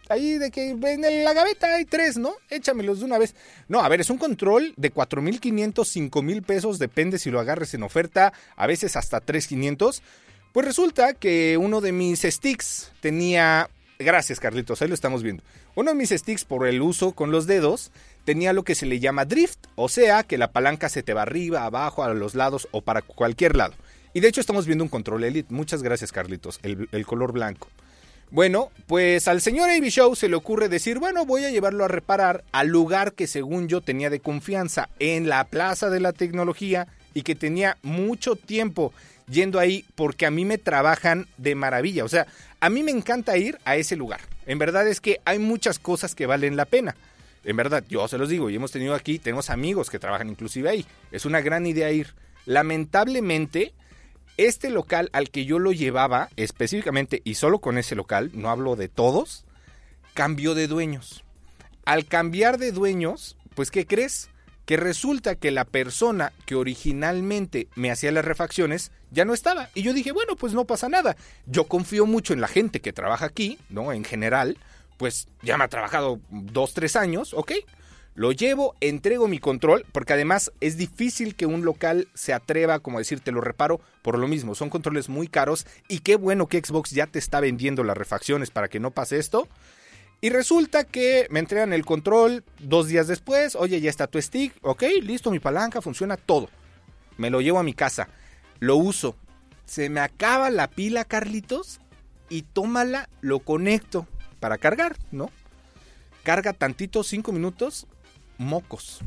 ahí 0.10 0.38
de 0.38 0.52
que 0.52 0.70
en 0.70 1.24
la 1.24 1.34
gaveta 1.34 1.76
hay 1.76 1.86
tres, 1.86 2.18
¿no? 2.18 2.34
Échamelos 2.50 3.00
de 3.00 3.06
una 3.06 3.18
vez. 3.18 3.36
No, 3.68 3.82
a 3.82 3.90
ver, 3.90 4.02
es 4.02 4.10
un 4.10 4.18
control 4.18 4.74
de 4.78 4.94
4.500, 4.94 5.74
5.000 5.74 6.44
pesos, 6.44 6.80
depende 6.80 7.20
si 7.20 7.32
lo 7.32 7.40
agarres 7.40 7.74
en 7.74 7.84
oferta, 7.84 8.34
a 8.56 8.68
veces 8.68 8.96
hasta 8.96 9.22
3.500. 9.22 10.02
Pues 10.52 10.66
resulta 10.66 11.14
que 11.14 11.58
uno 11.58 11.80
de 11.80 11.94
mis 11.94 12.22
sticks 12.22 12.92
tenía 13.00 13.70
Gracias, 14.04 14.40
Carlitos, 14.40 14.82
ahí 14.82 14.88
lo 14.88 14.94
estamos 14.94 15.24
viendo. 15.24 15.44
Uno 15.76 15.92
de 15.92 15.96
mis 15.96 16.10
sticks 16.10 16.46
por 16.46 16.68
el 16.68 16.82
uso 16.82 17.14
con 17.14 17.32
los 17.32 17.48
dedos 17.48 17.92
tenía 18.26 18.54
lo 18.54 18.64
que 18.64 18.76
se 18.76 18.86
le 18.86 19.00
llama 19.00 19.26
drift, 19.26 19.60
o 19.76 19.90
sea, 19.90 20.24
que 20.24 20.38
la 20.38 20.52
palanca 20.52 20.90
se 20.90 21.04
te 21.04 21.14
va 21.14 21.24
arriba, 21.24 21.66
abajo, 21.66 22.04
a 22.04 22.14
los 22.14 22.36
lados 22.36 22.68
o 22.72 22.82
para 22.82 23.02
cualquier 23.02 23.56
lado. 23.56 23.74
Y 24.14 24.20
de 24.20 24.28
hecho 24.28 24.42
estamos 24.42 24.66
viendo 24.66 24.84
un 24.84 24.90
control 24.90 25.24
Elite. 25.24 25.54
Muchas 25.54 25.84
gracias, 25.84 26.12
Carlitos, 26.12 26.60
el, 26.64 26.90
el 26.92 27.06
color 27.06 27.32
blanco. 27.32 27.70
Bueno, 28.30 28.72
pues 28.88 29.28
al 29.28 29.42
señor 29.42 29.70
AB 29.70 29.84
Show 29.90 30.16
se 30.16 30.30
le 30.30 30.36
ocurre 30.36 30.70
decir, 30.70 31.00
bueno, 31.00 31.26
voy 31.26 31.44
a 31.44 31.52
llevarlo 31.52 31.84
a 31.84 31.90
reparar 31.90 32.46
al 32.54 32.68
lugar 32.68 33.14
que 33.14 33.28
según 33.28 33.68
yo 33.68 33.82
tenía 33.82 34.10
de 34.10 34.22
confianza, 34.22 34.90
en 35.00 35.28
la 35.28 35.44
Plaza 35.46 35.90
de 35.90 36.00
la 36.00 36.14
Tecnología, 36.14 36.88
y 37.14 37.24
que 37.24 37.36
tenía 37.36 37.78
mucho 37.82 38.38
tiempo 38.38 38.94
yendo 39.28 39.60
ahí 39.60 39.86
porque 39.96 40.26
a 40.26 40.32
mí 40.32 40.46
me 40.46 40.58
trabajan 40.58 41.28
de 41.38 41.56
maravilla. 41.56 42.06
O 42.06 42.10
sea, 42.10 42.28
a 42.62 42.70
mí 42.70 42.84
me 42.84 42.92
encanta 42.92 43.38
ir 43.38 43.58
a 43.66 43.76
ese 43.76 43.96
lugar. 43.96 44.22
En 44.46 44.60
verdad 44.60 44.88
es 44.88 45.02
que 45.02 45.20
hay 45.26 45.40
muchas 45.40 45.80
cosas 45.80 46.16
que 46.16 46.28
valen 46.28 46.56
la 46.56 46.66
pena. 46.66 46.96
En 47.44 47.58
verdad, 47.58 47.84
yo 47.90 48.08
se 48.08 48.20
los 48.20 48.30
digo, 48.30 48.50
y 48.50 48.56
hemos 48.56 48.72
tenido 48.72 48.94
aquí, 48.94 49.18
tenemos 49.18 49.50
amigos 49.50 49.90
que 49.90 49.98
trabajan 49.98 50.30
inclusive 50.30 50.70
ahí. 50.70 50.86
Es 51.12 51.26
una 51.26 51.42
gran 51.42 51.66
idea 51.66 51.92
ir. 51.92 52.14
Lamentablemente, 52.46 53.74
este 54.38 54.70
local 54.70 55.10
al 55.12 55.32
que 55.32 55.46
yo 55.46 55.58
lo 55.58 55.72
llevaba 55.72 56.30
específicamente 56.36 57.22
y 57.24 57.34
solo 57.34 57.60
con 57.60 57.80
ese 57.80 57.96
local, 57.96 58.30
no 58.34 58.50
hablo 58.50 58.76
de 58.76 58.90
todos, 58.90 59.44
cambió 60.14 60.54
de 60.54 60.68
dueños. 60.68 61.24
Al 61.84 62.06
cambiar 62.06 62.60
de 62.60 62.72
dueños, 62.72 63.38
pues 63.56 63.72
¿qué 63.72 63.88
crees? 63.88 64.30
Que 64.72 64.78
resulta 64.78 65.36
que 65.36 65.52
la 65.52 65.66
persona 65.66 66.32
que 66.46 66.56
originalmente 66.56 67.68
me 67.76 67.92
hacía 67.92 68.10
las 68.14 68.24
refacciones 68.24 68.94
ya 69.10 69.26
no 69.26 69.34
estaba. 69.34 69.68
Y 69.76 69.82
yo 69.82 69.92
dije, 69.92 70.14
bueno, 70.14 70.38
pues 70.38 70.54
no 70.54 70.64
pasa 70.64 70.88
nada. 70.88 71.18
Yo 71.46 71.66
confío 71.66 72.06
mucho 72.06 72.32
en 72.32 72.40
la 72.40 72.48
gente 72.48 72.80
que 72.80 72.94
trabaja 72.94 73.26
aquí, 73.26 73.60
¿no? 73.68 73.92
En 73.92 74.06
general, 74.06 74.58
pues 74.96 75.28
ya 75.42 75.58
me 75.58 75.66
ha 75.66 75.68
trabajado 75.68 76.22
dos, 76.30 76.74
tres 76.74 76.96
años, 76.96 77.34
¿ok? 77.34 77.52
Lo 78.16 78.32
llevo, 78.32 78.78
entrego 78.80 79.28
mi 79.28 79.40
control, 79.40 79.86
porque 79.92 80.14
además 80.14 80.54
es 80.62 80.78
difícil 80.78 81.36
que 81.36 81.46
un 81.46 81.66
local 81.66 82.08
se 82.14 82.32
atreva 82.32 82.80
como 82.80 82.98
a 82.98 83.02
decir 83.02 83.20
te 83.20 83.34
lo 83.34 83.42
reparo 83.42 83.82
por 84.02 84.18
lo 84.18 84.30
mismo. 84.30 84.56
Son 84.56 84.70
controles 84.70 85.10
muy 85.10 85.28
caros 85.28 85.68
y 85.90 86.00
qué 86.00 86.16
bueno 86.16 86.48
que 86.48 86.62
Xbox 86.62 86.92
ya 86.92 87.08
te 87.08 87.20
está 87.20 87.42
vendiendo 87.42 87.84
las 87.84 87.98
refacciones 87.98 88.52
para 88.52 88.70
que 88.70 88.80
no 88.80 88.92
pase 88.92 89.18
esto. 89.18 89.50
Y 90.24 90.30
resulta 90.30 90.84
que 90.84 91.26
me 91.32 91.40
entregan 91.40 91.74
el 91.74 91.84
control 91.84 92.44
dos 92.60 92.88
días 92.88 93.08
después. 93.08 93.56
Oye, 93.56 93.82
ya 93.82 93.90
está 93.90 94.06
tu 94.06 94.22
stick. 94.22 94.54
Ok, 94.62 94.84
listo, 95.02 95.32
mi 95.32 95.40
palanca, 95.40 95.82
funciona 95.82 96.16
todo. 96.16 96.48
Me 97.18 97.32
lo 97.32 97.42
llevo 97.42 97.58
a 97.58 97.64
mi 97.64 97.74
casa. 97.74 98.08
Lo 98.60 98.76
uso. 98.76 99.16
Se 99.66 99.90
me 99.90 100.00
acaba 100.00 100.52
la 100.52 100.70
pila, 100.70 101.06
Carlitos. 101.06 101.80
Y 102.30 102.44
tómala, 102.44 103.10
lo 103.22 103.40
conecto 103.40 104.08
para 104.40 104.58
cargar, 104.58 104.96
¿no? 105.12 105.32
Carga 106.24 106.54
tantito, 106.54 107.04
cinco 107.04 107.32
minutos 107.32 107.88
mocos, 108.38 109.00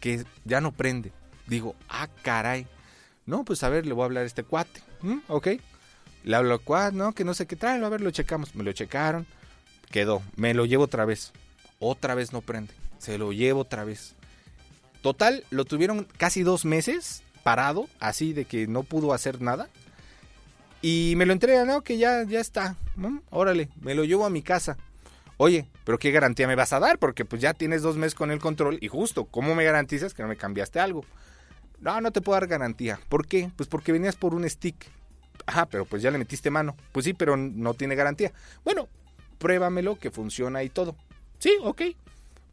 que 0.00 0.24
ya 0.44 0.60
no 0.60 0.72
prende. 0.72 1.12
Digo, 1.46 1.74
ah, 1.88 2.08
caray. 2.22 2.66
No, 3.24 3.44
pues 3.44 3.62
a 3.62 3.68
ver, 3.68 3.86
le 3.86 3.94
voy 3.94 4.02
a 4.02 4.06
hablar 4.06 4.24
a 4.24 4.26
este 4.26 4.42
cuate. 4.42 4.82
¿Mm? 5.00 5.18
Ok. 5.28 5.48
Le 6.24 6.36
hablo 6.36 6.54
al 6.54 6.60
cuate, 6.60 6.96
no, 6.96 7.12
que 7.12 7.24
no 7.24 7.34
sé 7.34 7.46
qué 7.46 7.56
trae. 7.56 7.82
A 7.82 7.88
ver, 7.88 8.00
lo 8.00 8.10
checamos. 8.10 8.54
Me 8.54 8.64
lo 8.64 8.72
checaron. 8.72 9.26
Quedó. 9.90 10.22
Me 10.36 10.54
lo 10.54 10.66
llevo 10.66 10.84
otra 10.84 11.04
vez. 11.04 11.32
Otra 11.78 12.14
vez 12.14 12.32
no 12.32 12.40
prende. 12.40 12.72
Se 12.98 13.18
lo 13.18 13.32
llevo 13.32 13.60
otra 13.60 13.84
vez. 13.84 14.14
Total, 15.02 15.44
lo 15.50 15.64
tuvieron 15.64 16.06
casi 16.16 16.42
dos 16.42 16.64
meses 16.64 17.22
parado, 17.42 17.88
así 18.00 18.32
de 18.32 18.44
que 18.44 18.66
no 18.66 18.82
pudo 18.82 19.14
hacer 19.14 19.40
nada. 19.40 19.68
Y 20.82 21.14
me 21.16 21.26
lo 21.26 21.32
entregan, 21.32 21.66
no, 21.66 21.82
que 21.82 21.98
ya, 21.98 22.24
ya 22.24 22.40
está. 22.40 22.76
Órale, 23.30 23.68
me 23.80 23.94
lo 23.94 24.04
llevo 24.04 24.26
a 24.26 24.30
mi 24.30 24.42
casa 24.42 24.76
oye, 25.40 25.66
pero 25.84 25.98
¿qué 25.98 26.10
garantía 26.10 26.46
me 26.46 26.54
vas 26.54 26.74
a 26.74 26.80
dar? 26.80 26.98
Porque 26.98 27.24
pues 27.24 27.40
ya 27.40 27.54
tienes 27.54 27.80
dos 27.80 27.96
meses 27.96 28.14
con 28.14 28.30
el 28.30 28.40
control 28.40 28.76
y 28.82 28.88
justo, 28.88 29.24
¿cómo 29.24 29.54
me 29.54 29.64
garantizas 29.64 30.12
que 30.12 30.22
no 30.22 30.28
me 30.28 30.36
cambiaste 30.36 30.80
algo? 30.80 31.02
No, 31.80 31.98
no 32.02 32.10
te 32.10 32.20
puedo 32.20 32.38
dar 32.38 32.46
garantía. 32.46 33.00
¿Por 33.08 33.26
qué? 33.26 33.50
Pues 33.56 33.66
porque 33.66 33.90
venías 33.90 34.16
por 34.16 34.34
un 34.34 34.48
stick. 34.48 34.76
Ajá, 35.46 35.64
pero 35.64 35.86
pues 35.86 36.02
ya 36.02 36.10
le 36.10 36.18
metiste 36.18 36.50
mano. 36.50 36.76
Pues 36.92 37.04
sí, 37.04 37.14
pero 37.14 37.38
no 37.38 37.72
tiene 37.72 37.94
garantía. 37.94 38.32
Bueno, 38.64 38.86
pruébamelo 39.40 39.98
que 39.98 40.12
funciona 40.12 40.62
y 40.62 40.68
todo. 40.68 40.94
Sí, 41.40 41.56
ok. 41.62 41.82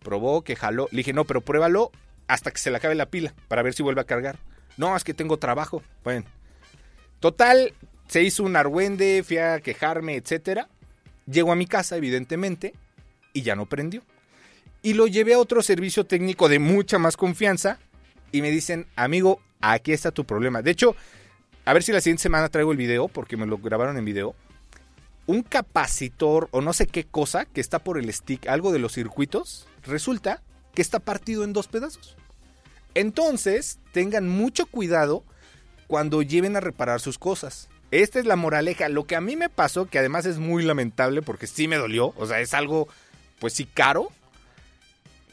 Probó, 0.01 0.43
que 0.43 0.55
jaló. 0.55 0.87
Le 0.91 0.97
dije, 0.97 1.13
no, 1.13 1.25
pero 1.25 1.41
pruébalo 1.41 1.91
hasta 2.27 2.49
que 2.49 2.57
se 2.57 2.71
le 2.71 2.77
acabe 2.77 2.95
la 2.95 3.05
pila 3.05 3.35
para 3.47 3.61
ver 3.61 3.75
si 3.75 3.83
vuelve 3.83 4.01
a 4.01 4.05
cargar. 4.05 4.39
No, 4.77 4.95
es 4.95 5.03
que 5.03 5.13
tengo 5.13 5.37
trabajo. 5.37 5.83
Bueno. 6.03 6.25
Total, 7.19 7.73
se 8.07 8.23
hizo 8.23 8.43
un 8.43 8.55
argüende, 8.55 9.23
fui 9.25 9.37
a 9.37 9.59
quejarme, 9.59 10.15
etcétera. 10.15 10.69
Llego 11.25 11.51
a 11.51 11.55
mi 11.55 11.67
casa, 11.67 11.97
evidentemente, 11.97 12.73
y 13.33 13.41
ya 13.41 13.55
no 13.55 13.65
prendió. 13.65 14.01
Y 14.81 14.93
lo 14.93 15.07
llevé 15.07 15.33
a 15.33 15.39
otro 15.39 15.61
servicio 15.61 16.05
técnico 16.05 16.47
de 16.47 16.59
mucha 16.59 16.99
más 16.99 17.17
confianza 17.17 17.79
y 18.31 18.41
me 18.41 18.49
dicen, 18.51 18.87
amigo, 18.95 19.41
aquí 19.59 19.91
está 19.91 20.11
tu 20.11 20.25
problema. 20.25 20.61
De 20.61 20.71
hecho, 20.71 20.95
a 21.65 21.73
ver 21.73 21.83
si 21.83 21.91
la 21.91 21.99
siguiente 21.99 22.23
semana 22.23 22.47
traigo 22.47 22.71
el 22.71 22.77
video, 22.77 23.09
porque 23.09 23.35
me 23.35 23.45
lo 23.45 23.57
grabaron 23.57 23.97
en 23.97 24.05
video. 24.05 24.35
Un 25.27 25.43
capacitor 25.43 26.47
o 26.51 26.61
no 26.61 26.73
sé 26.73 26.87
qué 26.87 27.03
cosa 27.03 27.45
que 27.45 27.61
está 27.61 27.79
por 27.79 27.99
el 27.99 28.11
stick, 28.11 28.47
algo 28.47 28.71
de 28.71 28.79
los 28.79 28.93
circuitos, 28.93 29.67
resulta 29.83 30.41
que 30.73 30.81
está 30.81 30.99
partido 30.99 31.43
en 31.43 31.53
dos 31.53 31.67
pedazos. 31.67 32.15
Entonces, 32.95 33.79
tengan 33.91 34.27
mucho 34.27 34.65
cuidado 34.65 35.23
cuando 35.87 36.21
lleven 36.21 36.55
a 36.55 36.61
reparar 36.61 36.99
sus 36.99 37.19
cosas. 37.19 37.69
Esta 37.91 38.19
es 38.19 38.25
la 38.25 38.35
moraleja. 38.35 38.89
Lo 38.89 39.05
que 39.05 39.15
a 39.15 39.21
mí 39.21 39.35
me 39.35 39.49
pasó, 39.49 39.85
que 39.85 39.99
además 39.99 40.25
es 40.25 40.39
muy 40.39 40.63
lamentable 40.63 41.21
porque 41.21 41.47
sí 41.47 41.67
me 41.67 41.77
dolió, 41.77 42.13
o 42.17 42.25
sea, 42.25 42.39
es 42.39 42.53
algo, 42.53 42.87
pues 43.39 43.53
sí, 43.53 43.65
caro, 43.65 44.11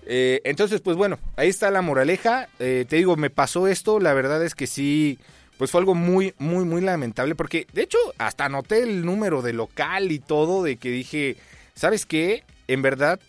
Eh, 0.06 0.40
entonces, 0.44 0.80
pues 0.80 0.96
bueno, 0.96 1.18
ahí 1.36 1.48
está 1.48 1.70
la 1.70 1.82
moraleja. 1.82 2.48
Eh, 2.58 2.86
te 2.88 2.96
digo, 2.96 3.16
me 3.16 3.30
pasó 3.30 3.68
esto. 3.68 4.00
La 4.00 4.14
verdad 4.14 4.44
es 4.44 4.54
que 4.54 4.66
sí 4.66 5.18
pues 5.60 5.70
fue 5.70 5.80
algo 5.82 5.94
muy, 5.94 6.32
muy, 6.38 6.64
muy 6.64 6.80
lamentable, 6.80 7.34
porque 7.34 7.66
de 7.74 7.82
hecho 7.82 7.98
hasta 8.16 8.46
anoté 8.46 8.82
el 8.82 9.04
número 9.04 9.42
de 9.42 9.52
local 9.52 10.10
y 10.10 10.18
todo, 10.18 10.62
de 10.62 10.78
que 10.78 10.88
dije, 10.88 11.36
¿sabes 11.74 12.06
qué? 12.06 12.44
En 12.66 12.80
verdad 12.80 13.20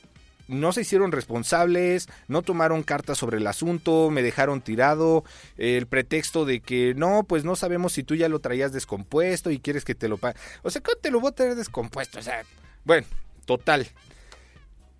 no 0.51 0.73
se 0.73 0.81
hicieron 0.81 1.11
responsables, 1.11 2.07
no 2.27 2.41
tomaron 2.41 2.83
cartas 2.83 3.17
sobre 3.17 3.37
el 3.37 3.47
asunto, 3.47 4.09
me 4.09 4.21
dejaron 4.21 4.61
tirado, 4.61 5.23
el 5.57 5.87
pretexto 5.87 6.45
de 6.45 6.59
que 6.59 6.93
no, 6.95 7.23
pues 7.23 7.43
no 7.43 7.55
sabemos 7.55 7.93
si 7.93 8.03
tú 8.03 8.15
ya 8.15 8.29
lo 8.29 8.39
traías 8.39 8.71
descompuesto 8.71 9.49
y 9.49 9.59
quieres 9.59 9.85
que 9.85 9.95
te 9.95 10.07
lo 10.07 10.17
pague. 10.17 10.39
O 10.63 10.69
sea, 10.69 10.81
¿cómo 10.81 10.97
te 10.97 11.11
lo 11.11 11.19
voy 11.19 11.29
a 11.29 11.35
traer 11.35 11.55
descompuesto? 11.55 12.19
O 12.19 12.21
sea, 12.21 12.43
bueno, 12.83 13.07
total. 13.45 13.87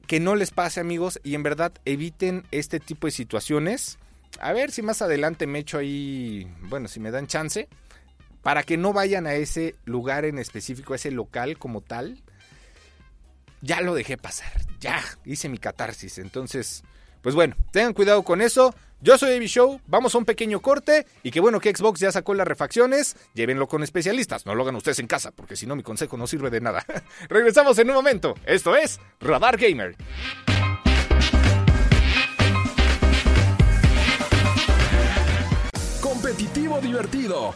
Que 0.08 0.20
no 0.20 0.36
les 0.36 0.51
pase 0.51 0.79
amigos 0.79 1.20
y 1.24 1.36
en 1.36 1.43
verdad 1.43 1.74
eviten 1.86 2.46
este 2.51 2.79
tipo 2.79 3.08
de 3.08 3.12
situaciones 3.12 3.98
a 4.39 4.53
ver 4.53 4.72
si 4.72 4.81
más 4.81 5.01
adelante 5.01 5.48
me 5.48 5.60
echo 5.60 5.77
ahí, 5.77 6.51
bueno, 6.63 6.88
si 6.88 7.00
me 7.00 7.12
dan 7.12 7.27
chance, 7.27 7.67
para 8.41 8.63
que 8.63 8.77
no 8.77 8.93
vayan 8.93 9.27
a 9.27 9.34
ese 9.34 9.75
lugar 9.86 10.25
en 10.25 10.39
específico, 10.39 10.93
a 10.93 10.96
ese 10.96 11.12
local 11.12 11.58
como 11.58 11.81
tal. 11.81 12.22
Ya 13.62 13.82
lo 13.82 13.94
dejé 13.94 14.18
pasar, 14.18 14.51
ya 14.80 15.03
hice 15.24 15.48
mi 15.48 15.58
catarsis. 15.58 16.18
Entonces, 16.18 16.84
pues 17.22 17.36
bueno, 17.36 17.56
tengan 17.72 17.94
cuidado 17.94 18.24
con 18.24 18.41
eso. 18.41 18.74
Yo 19.01 19.18
soy 19.18 19.36
Avi 19.36 19.48
Show, 19.48 19.82
vamos 19.88 20.13
a 20.13 20.20
un 20.20 20.25
pequeño 20.25 20.62
corte 20.62 21.08
y 21.24 21.32
qué 21.32 21.39
bueno 21.39 21.60
que 21.60 21.75
Xbox 21.75 22.00
ya 22.00 22.12
sacó 22.12 22.36
las 22.36 22.48
refacciones, 22.48 23.15
llévenlo 23.34 23.68
con 23.68 23.82
especialistas, 23.82 24.46
no 24.46 24.53
lo 24.53 24.62
hagan 24.62 24.75
ustedes 24.75 25.00
en 25.00 25.08
casa, 25.08 25.32
porque 25.32 25.56
si 25.56 25.65
no 25.65 25.75
mi 25.75 25.82
consejo 25.82 26.18
no 26.18 26.27
sirve 26.27 26.51
de 26.51 26.62
nada. 26.62 26.86
Regresamos 27.30 27.80
en 27.80 27.89
un 27.89 27.96
momento, 27.96 28.36
esto 28.46 28.75
es 28.75 29.00
Radar 29.20 29.58
Gamer. 29.58 29.96
competitivo 36.32 36.80
divertido. 36.80 37.56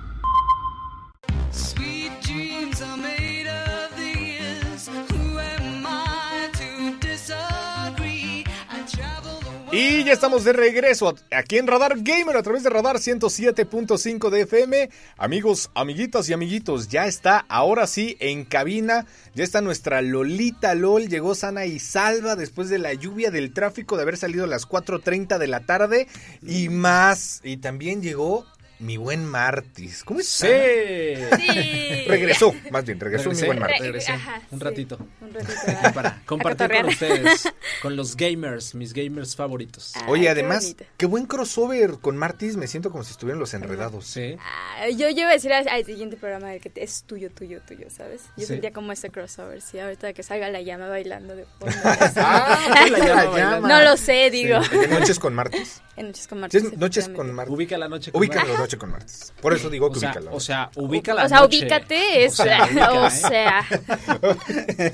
Y 9.83 10.03
ya 10.03 10.13
estamos 10.13 10.43
de 10.43 10.53
regreso 10.53 11.15
aquí 11.31 11.57
en 11.57 11.65
Radar 11.65 11.95
Gamer 12.03 12.37
a 12.37 12.43
través 12.43 12.61
de 12.61 12.69
Radar 12.69 12.97
107.5 12.97 14.29
de 14.29 14.41
FM. 14.41 14.91
Amigos, 15.17 15.71
amiguitas 15.73 16.29
y 16.29 16.33
amiguitos, 16.33 16.87
ya 16.87 17.07
está 17.07 17.45
ahora 17.49 17.87
sí 17.87 18.15
en 18.19 18.45
cabina. 18.45 19.07
Ya 19.33 19.43
está 19.43 19.59
nuestra 19.59 20.03
Lolita 20.03 20.75
LOL. 20.75 21.07
Llegó 21.07 21.33
sana 21.33 21.65
y 21.65 21.79
salva 21.79 22.35
después 22.35 22.69
de 22.69 22.77
la 22.77 22.93
lluvia 22.93 23.31
del 23.31 23.53
tráfico 23.53 23.95
de 23.95 24.03
haber 24.03 24.17
salido 24.17 24.43
a 24.43 24.47
las 24.47 24.69
4.30 24.69 25.39
de 25.39 25.47
la 25.47 25.61
tarde 25.61 26.07
y 26.43 26.69
más. 26.69 27.41
Y 27.43 27.57
también 27.57 28.03
llegó 28.03 28.45
mi 28.81 28.97
buen 28.97 29.25
Martis. 29.25 30.03
¿Cómo 30.03 30.19
está? 30.19 30.47
Sí. 30.47 30.53
Regresó, 32.07 32.53
más 32.71 32.83
bien, 32.85 32.99
regresó 32.99 33.25
Regresé. 33.29 33.41
mi 33.43 33.47
buen 33.47 33.59
Martis. 33.59 33.79
Regresé. 33.81 34.11
Ajá, 34.11 34.41
un 34.51 34.59
sí. 34.59 34.63
ratito. 34.65 34.97
Un 35.21 35.33
ratito. 35.33 35.53
¿verdad? 35.67 35.93
Para 35.93 36.21
compartir 36.25 36.69
con 36.71 36.85
ustedes, 36.87 37.43
con 37.81 37.95
los 37.95 38.15
gamers, 38.17 38.75
mis 38.75 38.93
gamers 38.93 39.35
favoritos. 39.35 39.93
Ay, 39.95 40.03
Oye, 40.07 40.23
qué 40.23 40.29
además, 40.29 40.63
bonito. 40.63 40.83
qué 40.97 41.05
buen 41.05 41.25
crossover 41.25 41.91
con 42.01 42.17
Martis. 42.17 42.57
Me 42.57 42.67
siento 42.67 42.91
como 42.91 43.03
si 43.03 43.11
estuvieran 43.11 43.39
los 43.39 43.53
enredados. 43.53 44.05
Sí. 44.07 44.35
Ah, 44.39 44.89
yo, 44.89 45.09
yo 45.09 45.21
iba 45.21 45.29
a 45.29 45.33
decir 45.33 45.53
al, 45.53 45.85
siguiente 45.85 46.17
programa 46.17 46.49
de 46.49 46.59
que 46.59 46.71
es 46.75 47.03
tuyo, 47.03 47.29
tuyo, 47.31 47.61
tuyo, 47.67 47.87
¿sabes? 47.89 48.21
Yo 48.35 48.41
Sí. 48.41 48.45
sentía 48.47 48.71
como 48.73 48.91
ese 48.91 49.09
crossover, 49.09 49.61
sí, 49.61 49.79
ahorita 49.79 50.13
que 50.13 50.23
salga 50.23 50.49
la 50.49 50.61
llama 50.61 50.87
bailando 50.89 51.35
de 51.35 51.45
fondo. 51.59 51.75
Ah, 52.23 52.87
la 52.89 52.97
llama 52.99 53.23
bailando. 53.25 53.67
no 53.67 53.81
lo 53.83 53.97
sé, 53.97 54.29
digo. 54.31 54.59
De 54.59 54.87
noches 54.87 55.19
con 55.19 55.33
Martis. 55.33 55.81
En 55.95 56.07
Noches 56.07 56.27
con 56.27 56.43
es 56.45 56.77
noches 56.77 57.09
con. 57.09 57.31
Martis. 57.31 57.53
Ubica 57.53 57.77
la 57.77 57.87
noche 57.87 58.11
con 58.11 58.19
Ubica 58.19 58.39
Mar- 58.39 58.47
la 58.47 58.57
noche 58.71 58.77
con 58.77 58.91
Martis. 58.91 59.33
Por 59.41 59.53
eso 59.53 59.69
digo 59.69 59.87
O 59.87 59.91
que 59.91 59.99
sea, 59.99 60.09
ubica 60.11 60.21
la 60.21 60.31
o 60.31 60.39
sea, 60.39 60.69
ubica 60.75 61.13
O- 61.13 61.15
la 61.15 61.25
o 61.25 61.29
sea, 61.29 61.39
noche. 61.41 61.57
ubícate, 61.59 62.25
es, 62.25 62.33
O 62.39 62.43
sea, 62.43 62.63
ubica, 62.65 62.91
o 62.93 63.07
¿eh? 63.07 63.11
sea, 63.11 63.65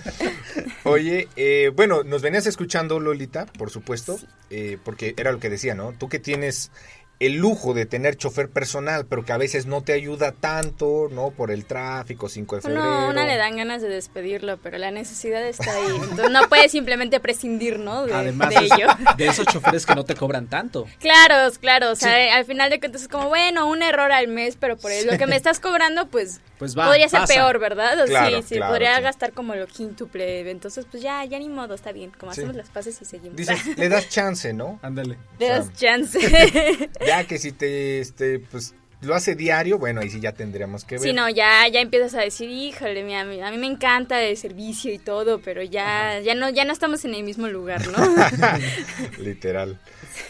Oye, 0.84 1.28
eh, 1.36 1.72
bueno, 1.76 2.04
nos 2.04 2.22
venías 2.22 2.46
escuchando, 2.48 3.00
Lolita, 3.00 3.46
por 3.46 3.70
supuesto, 3.70 4.18
eh, 4.50 4.78
porque 4.84 5.14
era 5.18 5.32
lo 5.32 5.40
que 5.40 5.50
decía, 5.50 5.76
¿no? 5.76 5.94
Tú 5.98 6.10
que 6.10 6.20
tienes 6.20 6.72
el 7.20 7.34
lujo 7.34 7.74
de 7.74 7.86
tener 7.88 8.16
chofer 8.16 8.50
personal, 8.50 9.06
pero 9.08 9.26
que 9.26 9.32
a 9.34 9.38
veces 9.38 9.66
no 9.66 9.82
te 9.82 9.94
ayuda 9.94 10.32
tanto, 10.34 11.08
¿no? 11.12 11.32
Por 11.32 11.50
el 11.52 11.66
tráfico, 11.66 12.30
5 12.30 12.58
de 12.58 12.62
febrero. 12.62 12.84
uno, 12.84 13.10
una 13.10 13.26
le 13.26 13.38
dan 13.38 13.58
ganas 13.58 13.82
de 13.82 13.90
despedirlo, 13.90 14.58
pero 14.58 14.78
la 14.78 14.92
necesidad 14.92 15.44
está 15.48 15.72
ahí. 15.72 15.96
Entonces 16.04 16.30
no 16.30 16.48
puedes 16.48 16.72
simplemente 16.72 17.20
prescindir, 17.20 17.80
¿no? 17.80 18.06
De, 18.06 18.14
Además 18.14 18.50
de 18.50 18.56
es- 18.58 18.72
ello. 18.72 18.88
de 19.18 19.26
esos 19.28 19.46
choferes 19.48 19.86
que 19.86 19.96
no 19.96 20.04
te 20.06 20.16
cobran 20.16 20.48
tanto. 20.48 20.86
Claro, 21.00 21.52
claro, 21.60 21.92
o 21.92 21.96
sea, 21.96 22.36
al 22.36 22.46
final 22.46 22.70
de 22.70 22.80
cuentas 22.80 23.02
es 23.02 23.08
como, 23.08 23.30
bueno, 23.30 23.68
un 23.68 23.82
error 23.82 24.12
al 24.12 24.28
mes, 24.28 24.56
pero 24.60 24.78
por 24.78 24.92
lo 25.10 25.18
que 25.18 25.26
me 25.26 25.36
estás 25.36 25.60
cobrando, 25.60 26.08
pues, 26.08 26.40
Pues 26.60 26.78
va, 26.78 26.86
podría 26.88 27.10
ser 27.10 27.22
pasa. 27.22 27.34
peor, 27.34 27.58
¿verdad? 27.60 28.00
O 28.02 28.06
Claro, 28.06 28.38
sí, 28.42 28.44
sí, 28.50 28.56
claro, 28.56 28.74
podría 28.74 28.96
sí. 28.98 29.02
gastar 29.04 29.32
como 29.34 29.56
lo 29.56 29.66
quíntuple, 29.68 30.50
entonces 30.50 30.86
pues 30.90 31.02
ya, 31.04 31.24
ya 31.26 31.40
ni 31.40 31.50
modo, 31.50 31.74
está 31.74 31.92
bien, 31.92 32.12
como 32.18 32.32
Sí. 32.34 32.42
hacemos 32.42 32.56
las 32.56 32.70
paces 32.70 33.00
y 33.02 33.06
seguimos. 33.06 33.36
Dices, 33.38 33.60
le 33.78 33.90
das 33.90 34.08
chance, 34.10 34.54
¿no? 34.54 34.80
Ándale. 34.84 35.18
Le 35.40 35.48
das 35.50 35.74
chance. 35.74 36.20
Ya 37.08 37.26
que 37.26 37.38
si 37.38 37.54
te, 37.54 38.02
este, 38.02 38.40
pues, 38.40 38.76
lo 39.02 39.14
hace 39.16 39.36
diario, 39.36 39.78
bueno, 39.78 40.02
ahí 40.02 40.10
sí 40.10 40.20
ya 40.20 40.32
tendríamos 40.32 40.84
que 40.84 40.96
ver. 40.96 41.04
Sí, 41.04 41.14
no, 41.14 41.30
ya, 41.30 41.68
ya 41.68 41.82
empiezas 41.82 42.14
a 42.16 42.22
decir, 42.22 42.50
híjole, 42.50 43.04
mi- 43.04 43.16
a 43.16 43.24
mí, 43.26 43.40
a 43.42 43.52
mí 43.52 43.58
me 43.58 43.68
encanta 43.68 44.22
el 44.24 44.36
servicio 44.38 44.92
y 44.94 44.98
todo, 44.98 45.40
pero 45.40 45.62
ya, 45.64 46.20
ya 46.20 46.34
no, 46.36 46.50
ya 46.50 46.66
no 46.66 46.74
estamos 46.74 47.06
en 47.06 47.14
el 47.14 47.24
mismo 47.24 47.48
lugar, 47.48 47.86
¿no? 47.88 47.98
Literal. 49.20 49.80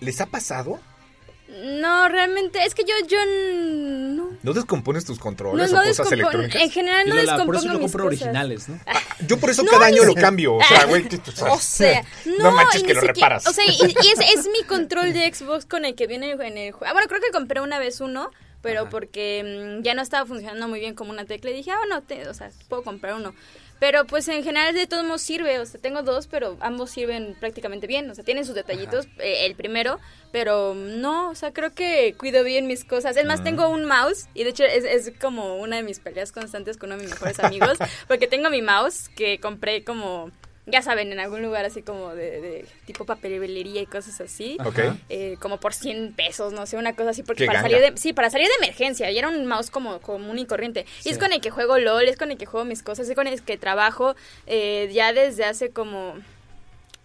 ¿Les 0.00 0.20
ha 0.20 0.26
pasado? 0.26 0.80
No, 1.48 2.08
realmente, 2.08 2.62
es 2.64 2.74
que 2.74 2.82
yo, 2.84 2.94
yo 3.08 3.18
no. 3.26 4.28
¿No 4.42 4.52
descompones 4.52 5.04
tus 5.04 5.16
No, 5.18 5.22
controles 5.22 5.72
no 5.72 5.80
o 5.80 5.82
cosas 5.84 6.12
electrónicas? 6.12 6.62
En 6.62 6.70
general 6.70 7.08
no 7.08 7.14
Lola, 7.14 7.22
descompongo 7.32 7.46
por 7.46 7.56
eso 7.56 7.66
yo 7.72 7.80
compro 7.80 8.04
cosas. 8.04 8.06
originales, 8.22 8.68
¿no? 8.68 8.78
Yo 9.26 9.38
por 9.38 9.50
eso 9.50 9.62
No, 9.62 9.70
cada 9.70 9.86
año 9.86 10.04
lo 10.04 10.14
cambio. 10.14 10.54
O 10.56 10.62
sea, 10.62 10.84
güey, 10.84 11.08
O 11.50 11.58
sea, 11.58 12.04
no, 12.26 12.44
no 12.44 12.50
manches 12.52 12.82
que 12.82 12.94
lo 12.94 13.00
siquiera- 13.00 13.14
reparas. 13.14 13.46
O 13.46 13.52
sea, 13.52 13.64
y, 13.66 13.70
y 13.70 14.08
es, 14.08 14.18
es 14.38 14.46
mi 14.46 14.62
control 14.66 15.12
de 15.12 15.32
Xbox 15.32 15.64
con 15.64 15.84
el 15.84 15.94
que 15.94 16.06
viene 16.06 16.32
en 16.32 16.58
el 16.58 16.72
juego. 16.72 16.86
Ah, 16.86 16.92
bueno, 16.92 17.08
creo 17.08 17.20
que 17.20 17.30
compré 17.32 17.60
una 17.60 17.78
vez 17.78 18.00
uno, 18.00 18.30
pero 18.62 18.82
Ajá. 18.82 18.90
porque 18.90 19.78
mm, 19.78 19.82
ya 19.82 19.94
no 19.94 20.02
estaba 20.02 20.26
funcionando 20.26 20.68
muy 20.68 20.80
bien 20.80 20.94
como 20.94 21.10
una 21.10 21.24
tecla. 21.24 21.50
Y 21.50 21.54
dije, 21.54 21.70
ah, 21.70 22.00
te- 22.06 22.28
o 22.28 22.34
sea, 22.34 22.50
puedo 22.68 22.82
comprar 22.82 23.14
uno. 23.14 23.34
Pero 23.80 24.06
pues 24.08 24.26
en 24.26 24.42
general 24.42 24.74
de 24.74 24.88
todos 24.88 25.04
modos 25.04 25.22
sirve, 25.22 25.60
o 25.60 25.64
sea, 25.64 25.80
tengo 25.80 26.02
dos, 26.02 26.26
pero 26.26 26.56
ambos 26.60 26.90
sirven 26.90 27.36
prácticamente 27.38 27.86
bien, 27.86 28.10
o 28.10 28.14
sea, 28.16 28.24
tienen 28.24 28.44
sus 28.44 28.56
detallitos, 28.56 29.06
eh, 29.18 29.46
el 29.46 29.54
primero, 29.54 30.00
pero 30.32 30.74
no, 30.74 31.30
o 31.30 31.34
sea, 31.36 31.52
creo 31.52 31.72
que 31.72 32.14
cuido 32.18 32.42
bien 32.42 32.66
mis 32.66 32.84
cosas. 32.84 33.16
Es 33.16 33.24
más, 33.24 33.44
tengo 33.44 33.68
un 33.68 33.84
mouse 33.84 34.26
y 34.34 34.42
de 34.42 34.50
hecho 34.50 34.64
es, 34.64 34.82
es 34.84 35.12
como 35.20 35.58
una 35.58 35.76
de 35.76 35.84
mis 35.84 36.00
peleas 36.00 36.32
constantes 36.32 36.76
con 36.76 36.88
uno 36.88 36.96
de 36.96 37.04
mis 37.04 37.12
mejores 37.12 37.38
amigos, 37.38 37.78
porque 38.08 38.26
tengo 38.26 38.50
mi 38.50 38.62
mouse 38.62 39.08
que 39.10 39.38
compré 39.38 39.84
como, 39.84 40.32
ya 40.70 40.82
saben, 40.82 41.12
en 41.12 41.20
algún 41.20 41.42
lugar 41.42 41.64
así 41.64 41.82
como 41.82 42.14
de, 42.14 42.40
de 42.40 42.64
tipo 42.86 43.04
papelería 43.04 43.80
y 43.82 43.86
cosas 43.86 44.20
así. 44.20 44.56
Ok. 44.64 44.78
Ajá. 44.78 44.96
eh, 45.08 45.36
como 45.40 45.58
por 45.58 45.74
100 45.74 46.12
pesos, 46.14 46.52
no 46.52 46.66
sé, 46.66 46.76
una 46.76 46.94
cosa 46.94 47.10
así, 47.10 47.22
porque 47.22 47.44
Qué 47.44 47.46
para 47.46 47.62
ganga. 47.62 47.76
salir 47.76 47.92
de, 47.94 47.98
sí, 48.00 48.12
para 48.12 48.30
salir 48.30 48.46
de 48.48 48.64
emergencia, 48.64 49.10
y 49.10 49.18
era 49.18 49.28
un 49.28 49.46
mouse 49.46 49.70
como 49.70 50.00
común 50.00 50.38
y 50.38 50.46
corriente. 50.46 50.86
Y 51.04 51.10
es 51.10 51.18
con 51.18 51.32
el 51.32 51.40
que 51.40 51.50
juego 51.50 51.78
LOL, 51.78 52.08
es 52.08 52.16
con 52.16 52.30
el 52.30 52.38
que 52.38 52.46
juego 52.46 52.64
mis 52.64 52.82
cosas, 52.82 53.08
es 53.08 53.14
con 53.14 53.26
el 53.26 53.42
que 53.42 53.56
trabajo 53.58 54.14
eh, 54.46 54.90
ya 54.92 55.12
desde 55.12 55.44
hace 55.44 55.70
como, 55.70 56.14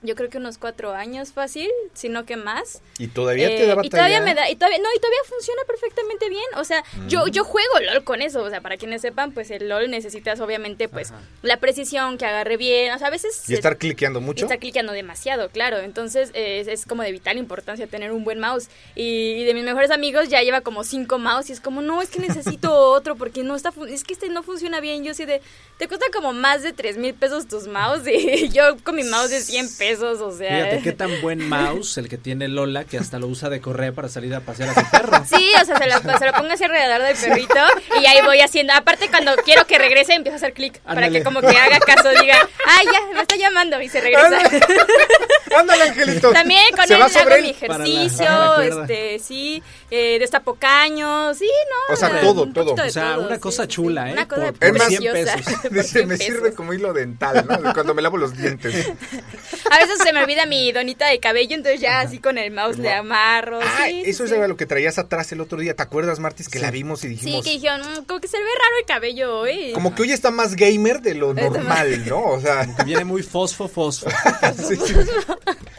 yo 0.03 0.15
creo 0.15 0.29
que 0.29 0.37
unos 0.37 0.57
cuatro 0.57 0.93
años 0.93 1.31
fácil, 1.31 1.69
sino 1.93 2.25
que 2.25 2.35
más. 2.37 2.81
Y 2.99 3.07
todavía 3.07 3.47
te 3.47 3.63
Eh, 3.63 3.67
da 3.67 3.75
batalla. 3.75 3.87
y 3.87 3.89
todavía 3.89 4.21
me 4.21 4.35
da, 4.35 4.49
y 4.49 4.55
todavía, 4.55 4.77
no, 4.79 4.89
y 4.95 4.99
todavía 4.99 5.19
funciona 5.27 5.61
perfectamente 5.65 6.29
bien. 6.29 6.43
O 6.57 6.63
sea, 6.63 6.83
Mm. 6.97 7.07
yo, 7.07 7.27
yo 7.27 7.43
juego 7.43 7.79
LOL 7.79 8.03
con 8.03 8.21
eso. 8.21 8.41
O 8.43 8.49
sea, 8.49 8.61
para 8.61 8.77
quienes 8.77 9.01
sepan, 9.01 9.31
pues 9.31 9.49
el 9.51 9.69
LOL 9.69 9.89
necesitas 9.89 10.39
obviamente 10.39 10.87
pues 10.89 11.11
Ajá. 11.11 11.21
la 11.41 11.57
precisión, 11.57 12.17
que 12.17 12.25
agarre 12.25 12.57
bien. 12.57 12.91
O 12.93 12.99
sea, 12.99 13.07
a 13.07 13.11
veces... 13.11 13.49
Y 13.49 13.53
estar 13.53 13.77
cliqueando 13.77 14.19
y 14.19 14.23
mucho. 14.23 14.45
está 14.45 14.57
cliqueando 14.57 14.93
demasiado, 14.93 15.49
claro. 15.49 15.77
Entonces 15.79 16.31
eh, 16.33 16.59
es, 16.59 16.67
es 16.67 16.85
como 16.85 17.01
de 17.03 17.11
vital 17.11 17.37
importancia 17.37 17.87
tener 17.87 18.11
un 18.11 18.23
buen 18.23 18.39
mouse. 18.39 18.67
Y, 18.95 19.31
y 19.41 19.43
de 19.45 19.53
mis 19.53 19.63
mejores 19.63 19.89
amigos 19.91 20.29
ya 20.29 20.41
lleva 20.41 20.61
como 20.61 20.83
cinco 20.83 21.17
mouse 21.17 21.49
y 21.49 21.53
es 21.53 21.59
como, 21.61 21.81
no, 21.81 22.01
es 22.01 22.09
que 22.09 22.19
necesito 22.19 22.73
otro 22.91 23.15
porque 23.15 23.43
no 23.43 23.55
está, 23.55 23.71
fun- 23.71 23.89
es 23.89 24.03
que 24.03 24.13
este 24.13 24.29
no 24.29 24.43
funciona 24.43 24.79
bien. 24.81 25.03
Yo 25.03 25.13
sí 25.13 25.25
de, 25.25 25.41
te 25.77 25.87
cuesta 25.87 26.05
como 26.13 26.33
más 26.33 26.61
de 26.63 26.73
tres 26.73 26.97
mil 26.97 27.13
pesos 27.13 27.47
tus 27.47 27.67
mouse 27.67 28.01
y 28.07 28.49
yo 28.49 28.77
con 28.83 28.95
mi 28.95 29.03
mouse 29.03 29.29
de 29.29 29.41
100 29.41 29.75
pesos, 29.77 29.92
o 30.01 30.31
sea. 30.31 30.65
Fíjate 30.65 30.81
qué 30.81 30.91
tan 30.91 31.21
buen 31.21 31.47
mouse 31.47 31.97
el 31.97 32.09
que 32.09 32.17
tiene 32.17 32.47
Lola 32.47 32.83
que 32.85 32.97
hasta 32.97 33.19
lo 33.19 33.27
usa 33.27 33.49
de 33.49 33.61
correa 33.61 33.91
para 33.91 34.09
salir 34.09 34.33
a 34.33 34.41
pasear 34.41 34.69
a 34.69 34.73
su 34.73 34.91
perro. 34.91 35.23
Sí, 35.33 35.51
o 35.61 35.65
sea, 35.65 35.77
se 35.77 35.87
lo, 35.87 36.17
se 36.17 36.25
lo 36.25 36.33
pongo 36.33 36.51
así 36.51 36.63
alrededor 36.63 37.01
del 37.01 37.15
perrito 37.15 37.59
y 38.01 38.05
ahí 38.05 38.21
voy 38.25 38.39
haciendo. 38.41 38.73
Aparte, 38.73 39.09
cuando 39.09 39.35
quiero 39.37 39.65
que 39.65 39.77
regrese, 39.77 40.13
empiezo 40.13 40.35
a 40.35 40.37
hacer 40.37 40.53
clic 40.53 40.79
para 40.79 41.09
que 41.09 41.23
como 41.23 41.41
que 41.41 41.47
haga 41.47 41.79
caso, 41.79 42.09
diga, 42.09 42.37
ay, 42.65 42.85
ya, 42.91 43.13
me 43.13 43.21
está 43.21 43.35
llamando 43.35 43.81
y 43.81 43.89
se 43.89 44.01
regresa. 44.01 44.37
Ándale, 45.57 45.83
Angelito. 45.83 46.31
También 46.31 46.63
con 46.75 46.87
Se 46.87 46.93
él 46.95 47.01
hago 47.01 47.13
mi 47.41 47.49
ejercicio, 47.49 48.25
la 48.25 48.65
este, 48.65 49.19
sí, 49.19 49.61
eh, 49.91 50.17
destapo 50.19 50.55
caños, 50.55 51.37
sí, 51.37 51.45
no. 51.89 51.93
O 51.93 51.97
sea, 51.97 52.21
todo, 52.21 52.47
todo. 52.51 52.73
O 52.73 52.89
sea, 52.89 53.15
todo, 53.15 53.25
una 53.27 53.35
sí, 53.35 53.41
cosa 53.41 53.63
sí, 53.63 53.69
sí. 53.69 53.75
chula, 53.75 54.09
¿eh? 54.09 54.13
Una 54.13 54.27
cosa 54.27 54.53
Por- 54.53 54.53
por 54.77 54.81
100 54.87 55.01
preciosa. 55.13 55.35
pesos. 55.35 55.53
por 55.61 55.71
Dice, 55.71 55.83
100 55.89 56.07
me 56.07 56.17
pesos. 56.17 56.33
sirve 56.33 56.53
como 56.53 56.73
hilo 56.73 56.93
dental, 56.93 57.45
¿no? 57.47 57.73
Cuando 57.73 57.93
me 57.93 58.01
lavo 58.01 58.17
los 58.17 58.35
dientes. 58.37 58.73
A 59.71 59.77
veces 59.79 59.97
se 60.03 60.13
me 60.13 60.21
olvida 60.21 60.45
mi 60.45 60.71
donita 60.71 61.07
de 61.07 61.19
cabello, 61.19 61.55
entonces 61.55 61.81
ya 61.81 62.01
así 62.01 62.19
con 62.19 62.37
el 62.37 62.51
mouse 62.51 62.77
le 62.77 62.91
amarro. 62.93 63.59
Ah, 63.61 63.85
sí, 63.87 64.01
sí, 64.03 64.09
eso 64.11 64.27
sí. 64.27 64.33
es 64.35 64.47
lo 64.47 64.57
que 64.57 64.65
traías 64.65 64.97
atrás 64.99 65.31
el 65.31 65.41
otro 65.41 65.57
día. 65.59 65.75
¿Te 65.75 65.83
acuerdas, 65.83 66.19
Martis, 66.19 66.49
que 66.49 66.59
Sí. 66.59 66.63
la 66.65 66.71
vimos 66.71 66.99
y 67.03 67.07
Sí, 67.09 67.15
dijimos... 67.15 67.43
que 67.43 67.51
dijeron, 67.51 67.81
"Mm, 67.81 68.03
como 68.05 68.19
que 68.19 68.27
se 68.27 68.37
ve 68.37 68.43
raro 68.43 68.75
el 68.79 68.85
cabello 68.85 69.39
hoy. 69.39 69.71
Como 69.73 69.95
que 69.95 70.03
hoy 70.03 70.11
está 70.11 70.31
más 70.31 70.55
gamer 70.55 71.01
de 71.01 71.15
lo 71.15 71.33
normal, 71.33 72.05
¿no? 72.07 72.23
O 72.23 72.39
sea, 72.39 72.67
viene 72.85 73.03
muy 73.05 73.23
fosfo, 73.23 73.67
fosfo. 73.67 74.09
sí, 74.67 74.75
sí. 74.75 74.93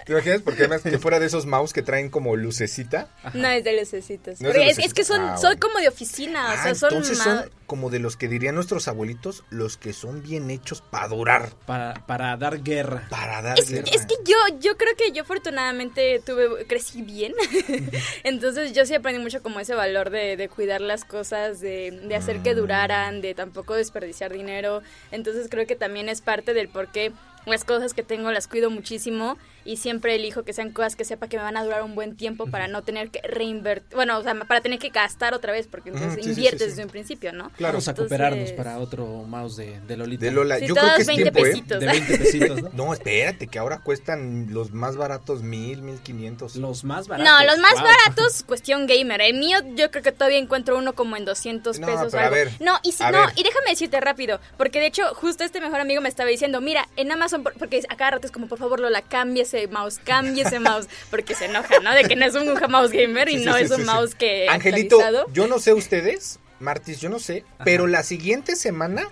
¿Te 0.07 0.12
imaginas? 0.12 0.42
Porque 0.42 0.61
además 0.62 0.83
que 0.83 0.98
fuera 0.98 1.18
de 1.18 1.27
esos 1.27 1.46
mouse 1.46 1.72
que 1.72 1.83
traen 1.83 2.11
como 2.11 2.37
lucecita. 2.37 3.09
No 3.33 3.48
es 3.48 3.64
de 3.64 3.79
lucecitas. 3.79 4.40
No 4.40 4.50
es 4.50 4.77
de 4.77 4.85
es, 4.85 4.94
que 4.94 5.05
son, 5.05 5.20
Ah, 5.20 5.37
son 5.37 5.57
como 5.59 5.79
de 5.79 5.88
oficina, 5.88 6.46
o 6.46 6.48
Ah, 6.53 6.62
sea, 6.62 6.74
son, 6.74 6.90
entonces 6.92 7.18
son 7.18 7.50
como 7.66 7.88
de 7.88 7.98
los 7.98 8.16
que 8.18 8.29
dirían 8.29 8.55
nuestros 8.55 8.88
abuelitos, 8.88 9.42
los 9.50 9.77
que 9.79 9.92
son 9.94 10.22
bien 10.22 10.50
hechos 10.50 10.83
para 10.83 11.09
durar, 11.09 11.50
Para, 11.66 11.94
para 12.07 12.37
dar 12.37 12.62
guerra. 12.62 13.07
para 13.09 13.40
dar 13.40 13.59
Es, 13.59 13.70
guerra. 13.70 13.88
es 13.90 14.05
que 14.07 14.14
yo, 14.27 14.37
yo 14.61 14.77
creo 14.77 14.94
que 14.96 15.12
yo 15.12 15.22
afortunadamente 15.22 16.20
tuve, 16.24 16.66
crecí 16.66 17.00
bien. 17.03 17.33
Entonces 18.24 18.72
yo 18.72 18.85
sí 18.87 18.94
aprendí 18.94 19.20
mucho 19.22 19.42
como 19.42 19.61
ese 19.61 19.74
valor 19.74 20.11
de, 20.11 20.37
de 20.37 20.48
cuidar 20.48 20.81
las 20.81 21.05
cosas, 21.05 21.61
de, 21.61 21.90
de 21.90 22.14
hacer 22.16 22.35
Mm. 22.38 22.42
que 22.42 22.55
duraran, 22.55 23.20
de 23.20 23.35
tampoco 23.35 23.74
desperdiciar 23.74 24.33
dinero. 24.33 24.83
Entonces 25.11 25.46
creo 25.50 25.66
que 25.66 25.77
también 25.77 26.09
es 26.09 26.20
parte 26.20 26.53
del 26.53 26.68
por 26.68 26.88
qué 26.90 27.12
las 27.46 27.64
cosas 27.64 27.94
que 27.94 28.03
tengo 28.03 28.31
las 28.33 28.48
cuido 28.48 28.70
muchísimo 28.70 29.37
y 29.64 29.77
siempre 29.79 30.14
elijo 30.14 30.42
que 30.44 30.53
sean 30.53 30.70
cosas 30.72 30.96
que 30.96 31.05
sepa 31.05 31.29
que 31.29 31.37
me 31.37 31.42
van 31.42 31.57
a 31.57 31.64
durar 31.64 31.83
un 31.83 31.94
buen 31.94 32.16
tiempo 32.16 32.46
para 32.46 32.68
no 32.68 32.83
tener 32.83 33.11
que 33.11 33.20
reinvertir, 33.22 33.94
bueno, 33.94 34.18
o 34.18 34.22
sea, 34.22 34.35
para 34.35 34.61
tener 34.61 34.79
que 34.79 34.90
gastar 34.90 35.35
otra 35.35 35.53
vez, 35.53 35.66
porque 35.66 35.90
entonces 35.90 36.22
sí, 36.24 36.31
inviertes 36.31 36.61
sí, 36.61 36.64
sí. 36.66 36.70
desde 36.70 36.85
un 36.85 36.90
principio, 36.90 37.33
¿no? 37.33 37.50
Claro. 37.50 37.74
Vamos 37.74 37.88
a 37.88 37.90
Entonces- 37.92 38.11
cooperarnos 38.11 38.53
para 38.53 38.79
otro 38.79 39.07
mouse 39.27 39.57
de, 39.57 39.81
de 39.81 39.96
Lolita. 39.96 40.24
De 40.27 40.31
Lola, 40.33 40.59
Sí, 40.59 40.66
yo 40.66 40.74
creo 40.74 40.85
todos 40.85 40.96
que 40.96 41.03
es 41.03 41.09
20 41.09 41.22
tiempo, 41.31 41.38
¿eh? 41.38 41.50
pesitos. 41.50 41.81
De 41.81 41.87
20 41.87 42.18
pesitos, 42.18 42.62
¿no? 42.62 42.70
No, 42.85 42.92
espérate, 42.92 43.46
que 43.46 43.59
ahora 43.59 43.79
cuestan 43.81 44.48
los 44.53 44.72
más 44.72 44.96
baratos 44.96 45.42
mil, 45.42 45.83
mil 45.83 45.98
quinientos. 46.00 46.57
Los 46.57 46.85
más 46.85 47.09
baratos. 47.09 47.33
No, 47.33 47.46
los 47.46 47.59
más 47.59 47.72
Wow. 47.74 47.83
baratos, 47.85 48.42
cuestión 48.44 48.87
gamer. 48.87 49.20
El 49.20 49.35
mío, 49.38 49.59
yo 49.74 49.90
creo 49.90 50.03
que 50.03 50.12
todavía 50.12 50.38
encuentro 50.38 50.77
uno 50.79 50.94
como 50.94 51.16
en 51.16 51.24
200 51.24 51.79
No, 51.81 51.87
pesos. 51.87 52.07
o 52.07 52.11
pero 52.11 52.22
a 52.22 52.27
algo. 52.27 52.35
ver, 52.37 52.50
no, 52.61 52.79
y 52.83 52.92
si, 52.92 53.03
a 53.03 53.11
no, 53.11 53.20
ver. 53.27 53.31
y 53.37 53.42
déjame 53.42 53.70
decirte 53.70 54.00
rápido, 54.00 54.40
porque 54.57 54.81
de 54.81 54.87
hecho, 54.87 55.03
justo 55.14 55.42
este 55.44 55.61
mejor 55.61 55.81
amigo 55.81 56.00
me 56.00 56.09
estaba 56.09 56.29
diciendo, 56.31 56.61
mira, 56.61 56.87
en 56.96 57.11
Amazon, 57.11 57.42
por- 57.42 57.55
porque 57.55 57.83
a 57.88 57.96
cada 57.96 58.12
rato 58.12 58.27
es 58.27 58.33
como, 58.33 58.46
por 58.48 58.59
favor, 58.59 58.81
Lola, 58.81 59.03
cambie 59.03 59.44
ese 59.55 59.69
mouse, 59.69 59.99
cambie 60.03 60.43
ese 60.43 60.61
mouse, 60.61 60.87
porque 61.11 61.35
se 61.35 61.47
enoja, 61.47 61.79
¿no? 61.81 61.93
De 61.95 62.05
que 62.05 62.17
no 62.17 62.27
es 62.27 62.35
un 62.35 62.53
mouse 62.71 62.90
gamer 62.90 63.29
y 63.29 63.35
Sí, 63.35 63.38
sí, 63.40 63.45
no 63.47 63.57
sí, 63.57 63.64
es 63.64 63.71
un 63.71 63.77
sí, 63.79 63.83
sí. 63.83 63.87
mouse 63.87 64.14
que. 64.14 64.49
Angelito, 64.49 64.97
actualizado. 64.97 65.33
yo 65.33 65.47
no 65.47 65.59
sé 65.59 65.73
ustedes, 65.73 66.38
Martis, 66.61 67.01
yo 67.01 67.09
no 67.09 67.19
sé, 67.19 67.45
pero 67.64 67.87
la 67.87 68.03
siguiente 68.03 68.57
semana, 68.57 69.09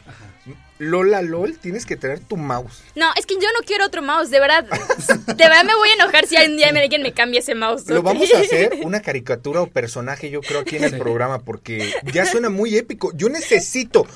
Lola 0.78 1.22
LOL, 1.22 1.58
tienes 1.58 1.86
que 1.86 1.96
traer 1.96 2.20
tu 2.20 2.36
mouse. 2.36 2.82
No, 2.96 3.06
es 3.16 3.24
que 3.26 3.34
yo 3.34 3.48
no 3.58 3.64
quiero 3.64 3.86
otro 3.86 4.02
mouse, 4.02 4.30
de 4.30 4.40
verdad. 4.40 4.64
De 4.64 5.34
verdad 5.34 5.64
me 5.64 5.74
voy 5.76 5.88
a 5.90 5.94
enojar 5.94 6.26
si 6.26 6.36
un 6.36 6.56
día 6.56 6.68
alguien 6.70 7.02
me 7.02 7.12
cambia 7.12 7.38
ese 7.40 7.54
mouse. 7.54 7.86
Lo 7.88 8.02
vamos 8.02 8.32
a 8.34 8.38
hacer 8.40 8.78
una 8.82 9.00
caricatura 9.00 9.60
o 9.62 9.68
personaje, 9.68 10.30
yo 10.30 10.40
creo, 10.40 10.60
aquí 10.60 10.76
en 10.76 10.84
el 10.84 10.98
programa, 10.98 11.38
porque 11.40 11.92
ya 12.12 12.26
suena 12.26 12.48
muy 12.48 12.76
épico. 12.76 13.12
Yo 13.14 13.28
necesito, 13.28 14.06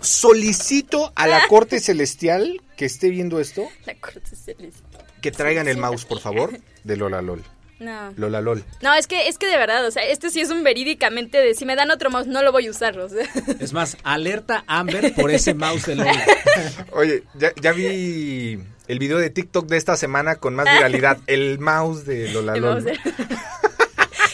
solicito 0.00 1.12
a 1.16 1.26
la 1.26 1.46
corte 1.48 1.80
celestial 1.80 2.60
que 2.76 2.84
esté 2.86 3.10
viendo 3.10 3.40
esto, 3.40 3.68
La 3.86 3.94
corte 3.94 4.34
celeste. 4.36 4.80
que 5.20 5.30
traigan 5.32 5.68
el 5.68 5.76
mouse, 5.76 6.04
por 6.04 6.20
favor, 6.20 6.58
de 6.84 6.96
Lola 6.96 7.20
LOL. 7.22 7.42
No. 7.78 8.12
Lola 8.16 8.42
LOL. 8.42 8.62
No, 8.82 8.92
es 8.94 9.06
que, 9.06 9.28
es 9.28 9.38
que 9.38 9.46
de 9.46 9.56
verdad, 9.56 9.86
o 9.86 9.90
sea, 9.90 10.02
este 10.04 10.28
sí 10.28 10.40
es 10.42 10.50
un 10.50 10.62
verídicamente 10.62 11.38
de 11.38 11.54
si 11.54 11.64
me 11.64 11.76
dan 11.76 11.90
otro 11.90 12.10
mouse 12.10 12.26
no 12.26 12.42
lo 12.42 12.52
voy 12.52 12.66
a 12.66 12.70
usar, 12.70 12.98
o 12.98 13.08
sea. 13.08 13.26
Es 13.60 13.72
más, 13.72 13.96
alerta 14.02 14.64
Amber 14.66 15.14
por 15.14 15.30
ese 15.30 15.54
mouse 15.54 15.86
de 15.86 15.96
Lola. 15.96 16.24
Oye, 16.92 17.22
ya, 17.34 17.52
ya 17.60 17.72
vi 17.72 18.58
el 18.86 18.98
video 18.98 19.16
de 19.18 19.30
TikTok 19.30 19.66
de 19.66 19.78
esta 19.78 19.96
semana 19.96 20.36
con 20.36 20.54
más 20.54 20.66
viralidad, 20.70 21.18
el 21.26 21.58
mouse 21.58 22.04
de 22.04 22.28
Lola 22.32 22.54
El 22.54 22.60
LOL. 22.62 22.72
mouse 22.72 22.84
de- 22.84 22.98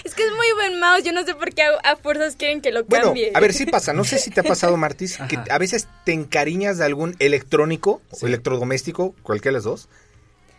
es 0.05 0.15
que 0.15 0.25
es 0.25 0.33
muy 0.55 0.69
buen 0.69 0.81
mouse, 0.81 1.03
yo 1.05 1.13
no 1.13 1.25
sé 1.25 1.35
por 1.35 1.53
qué 1.55 1.63
a, 1.63 1.75
a 1.93 1.97
fuerzas 1.97 2.37
quieren 2.37 2.61
que 2.61 2.71
lo 2.73 2.85
Bueno, 2.85 3.07
cambie. 3.07 3.33
a 3.35 3.41
ver, 3.41 3.53
sí 3.53 3.67
pasa. 3.67 3.93
No 3.93 4.05
sé 4.05 4.19
si 4.19 4.31
te 4.31 4.41
ha 4.41 4.45
pasado, 4.45 4.77
Martis, 4.79 5.19
que 5.29 5.39
a 5.51 5.59
veces 5.59 5.89
te 6.05 6.13
encariñas 6.13 6.79
de 6.79 6.85
algún 6.85 7.17
electrónico 7.19 8.03
o 8.21 8.27
electrodoméstico, 8.27 9.15
cualquiera 9.23 9.53
de 9.53 9.57
los 9.59 9.65
dos, 9.65 9.89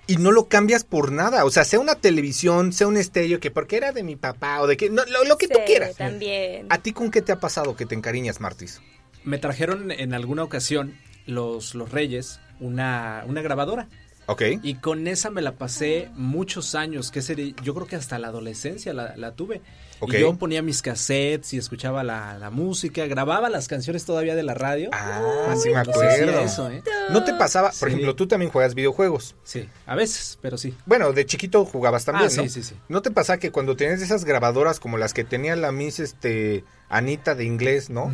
y 0.07 0.17
no 0.17 0.31
lo 0.31 0.47
cambias 0.47 0.83
por 0.83 1.11
nada. 1.11 1.43
O 1.45 1.49
sea, 1.49 1.65
sea 1.65 1.79
una 1.79 1.95
televisión, 1.95 2.71
sea 2.73 2.87
un 2.87 2.97
estéreo, 2.97 3.39
que 3.39 3.51
porque 3.51 3.77
era 3.77 3.91
de 3.91 4.03
mi 4.03 4.15
papá 4.15 4.61
o 4.61 4.67
de 4.67 4.77
que. 4.77 4.89
No, 4.89 5.03
lo, 5.05 5.23
lo 5.25 5.37
que 5.37 5.47
tú 5.47 5.59
quieras. 5.65 5.95
También. 5.97 6.65
¿A 6.69 6.77
ti 6.77 6.93
con 6.93 7.11
qué 7.11 7.21
te 7.21 7.31
ha 7.31 7.39
pasado 7.39 7.75
que 7.75 7.85
te 7.85 7.95
encariñas, 7.95 8.39
Martis? 8.39 8.81
Me 9.23 9.37
trajeron 9.37 9.91
en 9.91 10.13
alguna 10.13 10.43
ocasión 10.43 10.97
los, 11.25 11.75
los 11.75 11.91
Reyes 11.91 12.39
una, 12.59 13.23
una 13.27 13.41
grabadora. 13.41 13.89
Ok. 14.27 14.41
Y 14.61 14.75
con 14.75 15.07
esa 15.07 15.29
me 15.29 15.41
la 15.41 15.53
pasé 15.53 16.09
muchos 16.15 16.75
años, 16.75 17.11
que 17.11 17.21
sería, 17.21 17.53
yo 17.63 17.73
creo 17.73 17.87
que 17.87 17.95
hasta 17.95 18.19
la 18.19 18.27
adolescencia 18.27 18.93
la, 18.93 19.15
la 19.17 19.31
tuve. 19.31 19.61
Ok. 19.99 20.13
Y 20.13 20.19
yo 20.19 20.35
ponía 20.37 20.61
mis 20.61 20.81
cassettes 20.81 21.53
y 21.53 21.57
escuchaba 21.57 22.03
la, 22.03 22.37
la 22.37 22.49
música, 22.51 23.05
grababa 23.07 23.49
las 23.49 23.67
canciones 23.67 24.05
todavía 24.05 24.35
de 24.35 24.43
la 24.43 24.53
radio. 24.53 24.89
Ah, 24.93 25.55
sí 25.61 25.69
me 25.69 25.77
acuerdo. 25.77 26.39
eso, 26.41 26.69
¿eh? 26.69 26.83
¿No 27.09 27.23
te 27.23 27.33
pasaba? 27.33 27.69
Por 27.69 27.87
Sí. 27.89 27.93
ejemplo, 27.95 28.15
tú 28.15 28.27
también 28.27 28.51
juegas 28.51 28.75
videojuegos. 28.75 29.35
Sí, 29.43 29.67
a 29.85 29.95
veces, 29.95 30.37
pero 30.41 30.57
sí. 30.57 30.75
Bueno, 30.85 31.13
de 31.13 31.25
chiquito 31.25 31.65
jugabas 31.65 32.05
también, 32.05 32.27
Ah, 32.27 32.29
sí, 32.29 32.41
¿no? 32.43 32.49
sí, 32.49 32.61
sí. 32.63 32.75
¿No 32.89 33.01
te 33.01 33.09
pasa 33.11 33.39
que 33.39 33.51
cuando 33.51 33.75
tenías 33.75 34.01
esas 34.01 34.23
grabadoras 34.25 34.79
como 34.79 34.97
las 34.97 35.13
que 35.13 35.23
tenía 35.23 35.55
la 35.55 35.71
Miss 35.71 35.99
este, 35.99 36.63
Anita 36.89 37.33
de 37.33 37.45
inglés, 37.45 37.89
¿no? 37.89 38.13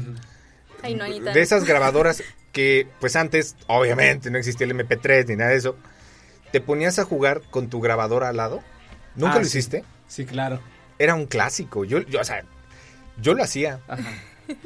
Ay, 0.84 0.96
no, 0.96 1.04
Anita. 1.06 1.34
de 1.34 1.42
esas 1.42 1.66
grabadoras 1.66 2.22
que, 2.52 2.88
pues 3.00 3.16
antes, 3.16 3.56
obviamente, 3.68 4.30
no 4.30 4.38
existía 4.38 4.68
el 4.68 4.74
MP3 4.78 5.28
ni 5.28 5.36
nada 5.38 5.50
de 5.52 5.58
eso, 5.58 5.76
te 6.54 6.62
ponías 6.62 7.00
a 7.00 7.04
jugar 7.04 7.42
con 7.50 7.68
tu 7.68 7.82
grabadora 7.82 8.30
al 8.30 8.38
lado. 8.38 8.62
¿Nunca 9.16 9.34
Ah, 9.34 9.40
lo 9.40 9.44
sí. 9.46 9.58
hiciste? 9.58 9.84
Sí, 10.08 10.24
claro. 10.26 10.60
Era 11.00 11.16
un 11.16 11.26
clásico. 11.26 11.84
Yo, 11.84 12.00
yo, 12.04 12.22
o 12.22 12.24
sea, 12.24 12.46
yo 13.20 13.34
lo 13.34 13.44
hacía. 13.44 13.80
Ajá. 13.88 14.04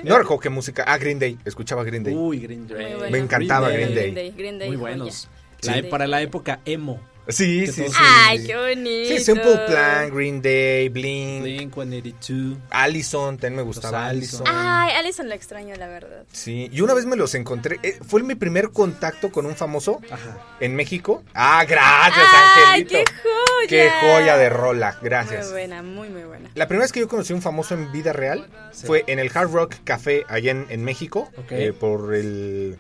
No 0.04 0.18
recuerdo 0.18 0.40
qué 0.42 0.50
música. 0.50 0.84
Ah, 0.86 0.98
Green 0.98 1.18
Day. 1.18 1.38
Escuchaba 1.46 1.84
Green 1.86 2.04
Day. 2.04 2.14
Uy, 2.14 2.40
Green 2.40 2.68
Day. 2.68 2.94
Bueno. 2.96 3.12
Me 3.12 3.18
encantaba 3.20 3.70
Green 3.70 3.94
Green 3.94 3.96
Day. 3.96 4.14
Day. 4.14 4.32
Green 4.38 4.60
Day, 4.60 4.68
Muy 4.68 4.78
buenos. 4.78 5.30
Sí. 5.62 5.70
La- 5.82 5.90
para 5.90 6.08
la 6.08 6.22
época 6.22 6.60
emo. 6.66 7.00
Sí, 7.30 7.62
que 7.66 7.72
sí, 7.72 7.84
sí. 7.88 7.94
Ay, 8.00 8.46
qué 8.46 8.56
bonito. 8.58 9.10
Sí, 9.10 9.20
Simple 9.20 9.58
Plan, 9.68 10.10
Green 10.14 10.42
Day, 10.42 10.90
Blink, 10.90 11.42
Blink 11.44 11.74
182. 11.74 12.58
Allison, 12.70 13.38
también 13.38 13.56
me 13.58 13.62
gustaba 13.64 14.08
Allison. 14.08 14.42
Allison. 14.48 14.66
Ay, 14.66 14.92
Alison 14.96 15.28
lo 15.30 15.36
extraño, 15.36 15.76
la 15.76 15.88
verdad. 15.88 16.24
Sí, 16.32 16.70
y 16.72 16.82
una 16.82 16.94
vez 16.94 17.06
me 17.06 17.16
los 17.16 17.36
encontré. 17.36 17.80
eh, 17.84 18.00
fue 18.08 18.24
mi 18.24 18.36
primer 18.36 18.70
contacto 18.72 19.32
con 19.32 19.46
un 19.46 19.56
famoso 19.56 20.00
Ajá. 20.10 20.38
en 20.60 20.76
México. 20.76 21.24
Ah, 21.34 21.66
gracias, 21.68 22.26
Ay, 22.66 22.82
Angelito. 22.84 22.90
qué 22.90 23.06
joya. 23.24 23.68
Qué 23.68 23.92
joya 24.02 24.38
de 24.38 24.50
rola, 24.50 24.98
gracias. 25.02 25.46
Muy 25.46 25.52
buena, 25.54 25.84
muy, 25.84 26.10
muy 26.10 26.24
buena. 26.24 26.50
La 26.56 26.68
primera 26.68 26.84
vez 26.86 26.92
que 26.92 27.00
yo 27.02 27.08
conocí 27.08 27.34
a 27.34 27.36
un 27.36 27.42
famoso 27.42 27.74
en 27.74 27.92
vida 27.92 28.14
real 28.14 28.48
Sí. 28.72 28.86
fue 28.88 29.04
en 29.08 29.20
el 29.20 29.32
Hard 29.34 29.52
Rock 29.52 29.76
Café 29.84 30.24
allá 30.30 30.52
en, 30.52 30.66
en 30.70 30.84
México, 30.84 31.30
Ok. 31.38 31.52
eh, 31.52 31.74
por 31.74 32.14
el, 32.16 32.78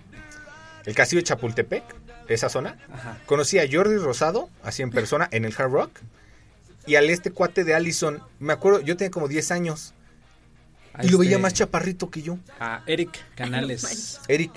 el 0.86 0.96
castillo 0.96 1.20
de 1.22 1.24
Chapultepec, 1.26 1.84
esa 2.28 2.50
zona. 2.50 2.78
Ajá. 2.92 3.18
Conocí 3.26 3.60
a 3.60 3.66
Jordi 3.72 3.98
Rosado, 3.98 4.50
así 4.64 4.82
en 4.84 4.92
persona, 4.92 5.28
en 5.32 5.46
el 5.46 5.54
Hard 5.58 5.72
Rock. 5.72 6.00
Y 6.86 6.96
al 6.96 7.10
este 7.10 7.32
cuate 7.32 7.64
de 7.64 7.74
Allison, 7.76 8.22
me 8.40 8.54
acuerdo, 8.54 8.80
yo 8.82 8.96
tenía 8.98 9.12
como 9.12 9.28
10 9.28 9.52
años. 9.52 9.94
A 10.94 11.04
y 11.04 11.10
lo 11.10 11.18
este- 11.18 11.26
veía 11.26 11.38
más 11.40 11.54
chaparrito 11.54 12.10
que 12.10 12.22
yo, 12.22 12.38
A 12.60 12.82
Eric 12.88 13.18
Canales. 13.36 14.20
Eric. 14.28 14.52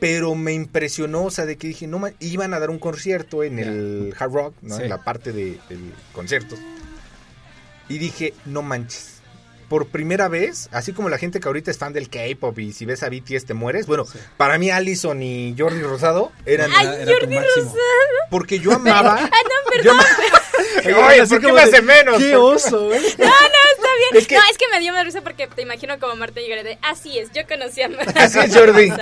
Pero 0.00 0.34
me 0.34 0.52
impresionó, 0.52 1.24
o 1.26 1.30
sea, 1.30 1.46
de 1.46 1.56
que 1.56 1.68
dije, 1.68 1.86
no, 1.86 2.00
man, 2.00 2.14
iban 2.18 2.54
a 2.54 2.58
dar 2.58 2.70
un 2.70 2.80
concierto 2.80 3.44
en 3.44 3.60
el 3.60 4.14
Hard 4.18 4.32
Rock, 4.32 4.54
¿no? 4.62 4.76
Sí. 4.76 4.82
En 4.82 4.88
la 4.88 5.04
parte 5.04 5.32
de, 5.32 5.60
del 5.68 5.92
conciertos. 6.12 6.58
Y 7.88 7.98
dije, 7.98 8.34
no 8.44 8.62
manches. 8.62 9.21
Por 9.72 9.86
primera 9.86 10.28
vez, 10.28 10.68
así 10.70 10.92
como 10.92 11.08
la 11.08 11.16
gente 11.16 11.40
que 11.40 11.48
ahorita 11.48 11.70
es 11.70 11.78
fan 11.78 11.94
del 11.94 12.10
K-pop 12.10 12.58
y 12.58 12.74
si 12.74 12.84
ves 12.84 13.02
a 13.02 13.08
BTS 13.08 13.46
te 13.46 13.54
mueres, 13.54 13.86
bueno, 13.86 14.04
Sí. 14.04 14.18
para 14.36 14.58
mí 14.58 14.70
Allison 14.70 15.22
y 15.22 15.54
Jordi 15.56 15.80
Rosado 15.80 16.30
eran... 16.44 16.70
Ay, 16.76 16.84
Era- 16.88 16.96
era 16.96 17.04
tu 17.06 17.12
Jordi 17.20 17.34
máximo. 17.36 17.64
Rosado. 17.68 17.80
Porque 18.30 18.58
yo 18.58 18.72
amaba... 18.74 19.18
Ah, 19.18 19.30
no, 19.30 19.70
perdón. 19.70 19.84
Yo 19.84 19.94
ma- 19.94 21.08
Oye, 21.08 21.20
Así 21.22 21.30
¿por 21.34 21.40
qué 21.40 21.46
me 21.46 21.52
de, 21.54 21.60
hace 21.62 21.80
menos? 21.80 22.18
¡Qué 22.18 22.22
¿Por 22.24 22.30
qué 22.30 22.36
oso, 22.36 22.92
eh! 22.92 23.00
No, 23.18 23.24
no, 23.24 23.30
está 23.32 23.88
bien. 23.96 24.20
Es 24.22 24.26
que- 24.26 24.34
No, 24.34 24.42
es 24.50 24.58
que 24.58 24.68
me 24.70 24.78
dio 24.80 24.92
más 24.92 25.06
risa 25.06 25.22
porque 25.22 25.46
te 25.46 25.62
imagino 25.62 25.98
como 25.98 26.16
Marta 26.16 26.38
y 26.42 26.48
de 26.50 26.78
así 26.82 27.18
es, 27.18 27.30
yo 27.32 27.40
conocí 27.48 27.80
a 27.80 27.88
Así 28.16 28.40
es, 28.40 28.54
Jordi. 28.54 28.92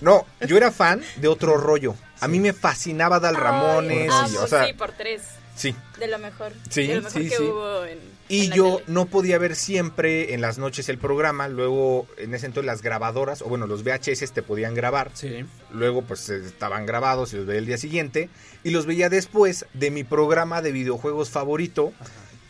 No, 0.00 0.24
yo 0.46 0.56
era 0.56 0.70
fan 0.70 1.02
de 1.16 1.28
otro 1.28 1.58
rollo. 1.58 1.94
A 2.20 2.28
mí 2.28 2.40
me 2.40 2.54
fascinaba 2.54 3.20
Dal 3.20 3.36
Ramones. 3.36 4.10
Ay, 4.10 4.30
y, 4.32 4.36
amo, 4.36 4.44
o 4.44 4.46
sea, 4.46 4.66
sí, 4.66 4.72
por 4.72 4.92
tres. 4.92 5.20
sí. 5.56 5.74
De 5.98 6.06
lo 6.08 6.18
mejor. 6.18 6.52
Sí, 6.70 6.86
de 6.86 6.94
lo 6.96 7.02
mejor 7.02 7.22
sí, 7.22 7.28
que 7.28 7.36
sí. 7.36 7.42
hubo 7.42 7.84
en, 7.84 7.98
Y 8.32 8.48
yo 8.50 8.76
tele. 8.76 8.84
no 8.86 9.06
podía 9.06 9.38
ver 9.38 9.56
siempre 9.56 10.32
en 10.34 10.40
las 10.40 10.56
noches 10.58 10.88
el 10.88 10.98
programa, 10.98 11.48
luego 11.48 12.06
en 12.16 12.32
ese 12.34 12.46
entonces 12.46 12.66
las 12.66 12.80
grabadoras, 12.82 13.42
o 13.42 13.46
bueno, 13.46 13.66
los 13.66 13.82
VHS 13.82 14.32
te 14.32 14.42
podían 14.42 14.74
grabar, 14.74 15.10
Sí. 15.14 15.44
luego 15.72 16.02
pues 16.02 16.28
eh, 16.30 16.40
estaban 16.46 16.86
grabados 16.86 17.32
y 17.32 17.36
los 17.36 17.46
veía 17.46 17.58
el 17.58 17.66
día 17.66 17.78
siguiente, 17.78 18.28
y 18.64 18.70
los 18.70 18.86
veía 18.86 19.08
después 19.08 19.66
de 19.74 19.90
mi 19.90 20.04
programa 20.04 20.62
de 20.62 20.72
videojuegos 20.72 21.30
favorito, 21.30 21.92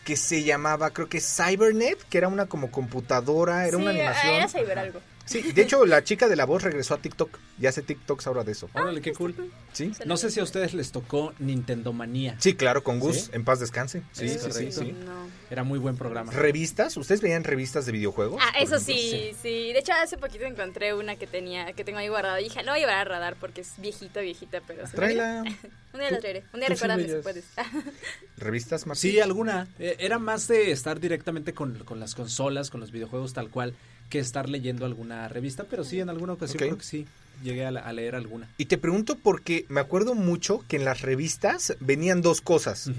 que 0.05 0.15
se 0.17 0.43
llamaba 0.43 0.89
creo 0.91 1.09
que 1.09 1.19
Cybernet, 1.21 1.97
que 2.09 2.17
era 2.17 2.27
una 2.27 2.45
como 2.47 2.71
computadora, 2.71 3.67
era 3.67 3.77
una 3.77 3.91
Sí, 3.91 3.97
animación. 3.99 4.33
Era 4.35 4.47
Cyber 4.49 4.79
algo. 4.79 4.99
Sí, 5.25 5.41
de 5.53 5.61
hecho, 5.61 5.85
la 5.85 6.03
chica 6.03 6.27
de 6.27 6.35
la 6.35 6.45
voz 6.45 6.63
regresó 6.63 6.93
a 6.95 6.97
TikTok. 6.97 7.37
Ya 7.59 7.69
hace 7.69 7.81
TikToks 7.81 8.27
ahora 8.27 8.43
de 8.43 8.51
eso. 8.51 8.69
Órale, 8.73 9.01
qué 9.01 9.13
cool. 9.13 9.35
¿Sí? 9.71 9.91
No 10.05 10.17
sé 10.17 10.31
si 10.31 10.39
a 10.39 10.43
ustedes 10.43 10.73
les 10.73 10.91
tocó 10.91 11.33
Nintendo 11.39 11.93
Manía. 11.93 12.35
Sí, 12.39 12.55
claro, 12.55 12.83
con 12.83 12.99
Gus. 12.99 13.15
¿Sí? 13.15 13.29
En 13.33 13.45
paz 13.45 13.59
descanse. 13.59 14.01
Sí, 14.11 14.29
sí, 14.29 14.71
sí. 14.71 14.91
No. 14.91 15.29
Era 15.49 15.63
muy 15.63 15.79
buen 15.79 15.97
programa. 15.97 16.31
¿Revistas? 16.31 16.97
¿Ustedes 16.97 17.21
veían 17.21 17.43
revistas 17.43 17.85
de 17.85 17.91
videojuegos? 17.91 18.41
Ah, 18.41 18.53
eso 18.59 18.79
sí, 18.79 19.31
sí. 19.41 19.73
De 19.73 19.79
hecho, 19.79 19.93
hace 19.93 20.17
poquito 20.17 20.45
encontré 20.45 20.93
una 20.93 21.15
que 21.17 21.27
tenía, 21.27 21.73
que 21.73 21.83
tengo 21.83 21.99
ahí 21.99 22.07
guardada. 22.07 22.39
Y 22.41 22.45
dije, 22.45 22.63
lo 22.63 22.71
voy 22.71 22.79
a 22.79 22.81
llevar 22.81 22.97
a 22.97 23.03
radar 23.03 23.35
porque 23.39 23.61
es 23.61 23.73
viejita, 23.77 24.21
viejita, 24.21 24.61
pero... 24.65 24.83
Tráela. 24.89 25.43
Un 25.93 25.99
día 25.99 26.11
la 26.11 26.19
traeré. 26.19 26.43
Un 26.53 26.61
día 26.61 26.69
recuérdame 26.69 27.05
si 27.05 27.15
puedes. 27.15 27.45
¿Revistas, 28.37 28.87
Martín? 28.87 29.11
Sí, 29.11 29.19
alguna. 29.19 29.67
Eh, 29.77 29.97
Era 29.99 30.19
más 30.19 30.47
de 30.47 30.71
estar 30.71 30.99
directamente 30.99 31.53
con, 31.53 31.79
con 31.83 31.99
las 31.99 32.15
consolas, 32.15 32.69
con 32.69 32.79
los 32.79 32.91
videojuegos 32.91 33.33
tal 33.33 33.49
cual, 33.49 33.75
que 34.11 34.19
estar 34.19 34.47
leyendo 34.47 34.85
alguna 34.85 35.27
revista, 35.27 35.63
pero 35.67 35.83
sí, 35.83 35.99
en 35.99 36.09
alguna 36.09 36.33
ocasión 36.33 36.59
creo 36.59 36.77
que 36.77 36.83
sí, 36.83 37.07
llegué 37.41 37.65
a, 37.65 37.71
la- 37.71 37.81
a 37.81 37.91
leer 37.93 38.13
alguna. 38.13 38.47
Y 38.59 38.65
te 38.65 38.77
pregunto 38.77 39.15
porque 39.17 39.65
me 39.69 39.79
acuerdo 39.81 40.13
mucho 40.13 40.63
que 40.67 40.75
en 40.75 40.85
las 40.85 41.01
revistas 41.01 41.75
venían 41.79 42.21
dos 42.21 42.41
cosas. 42.41 42.91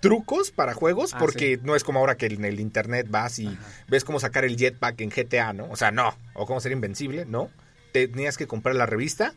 Trucos 0.00 0.50
para 0.50 0.72
juegos, 0.72 1.12
Ah, 1.12 1.18
porque 1.18 1.56
sí. 1.56 1.60
no 1.64 1.74
es 1.76 1.84
como 1.84 1.98
ahora 1.98 2.16
que 2.16 2.26
en 2.26 2.44
el 2.44 2.58
internet 2.60 3.06
vas 3.10 3.38
y 3.38 3.58
ves 3.88 4.04
cómo 4.04 4.18
sacar 4.20 4.44
el 4.44 4.56
jetpack 4.56 5.00
en 5.02 5.10
GTA, 5.10 5.52
¿no? 5.52 5.68
O 5.70 5.76
sea, 5.76 5.90
no. 5.90 6.16
O 6.34 6.46
cómo 6.46 6.60
ser 6.60 6.72
invencible, 6.72 7.26
¿no? 7.26 7.50
Tenías 7.92 8.38
que 8.38 8.46
comprar 8.46 8.76
la 8.76 8.86
revista. 8.86 9.34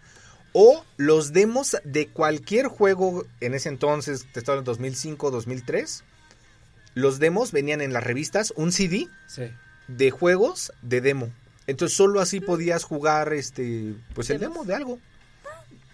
O 0.53 0.85
los 0.97 1.33
demos 1.33 1.75
de 1.83 2.07
cualquier 2.07 2.67
juego 2.67 3.25
en 3.41 3.55
ese 3.55 3.69
entonces, 3.69 4.25
te 4.31 4.39
estoy 4.39 4.53
hablando 4.53 4.71
2005, 4.71 5.31
2003. 5.31 6.03
Los 6.93 7.17
demos 7.19 7.51
venían 7.51 7.81
en 7.81 7.91
las 7.91 8.03
revistas, 8.03 8.53
un 8.55 8.71
CD 8.71 9.07
Sí. 9.27 9.45
De 9.87 10.11
juegos 10.11 10.71
de 10.81 11.01
demo. 11.01 11.29
Entonces 11.67 11.95
solo 11.97 12.19
así 12.19 12.39
podías 12.41 12.83
jugar 12.83 13.33
este 13.33 13.93
pues 14.13 14.29
el 14.29 14.39
demo 14.39 14.65
de 14.65 14.75
algo. 14.75 14.99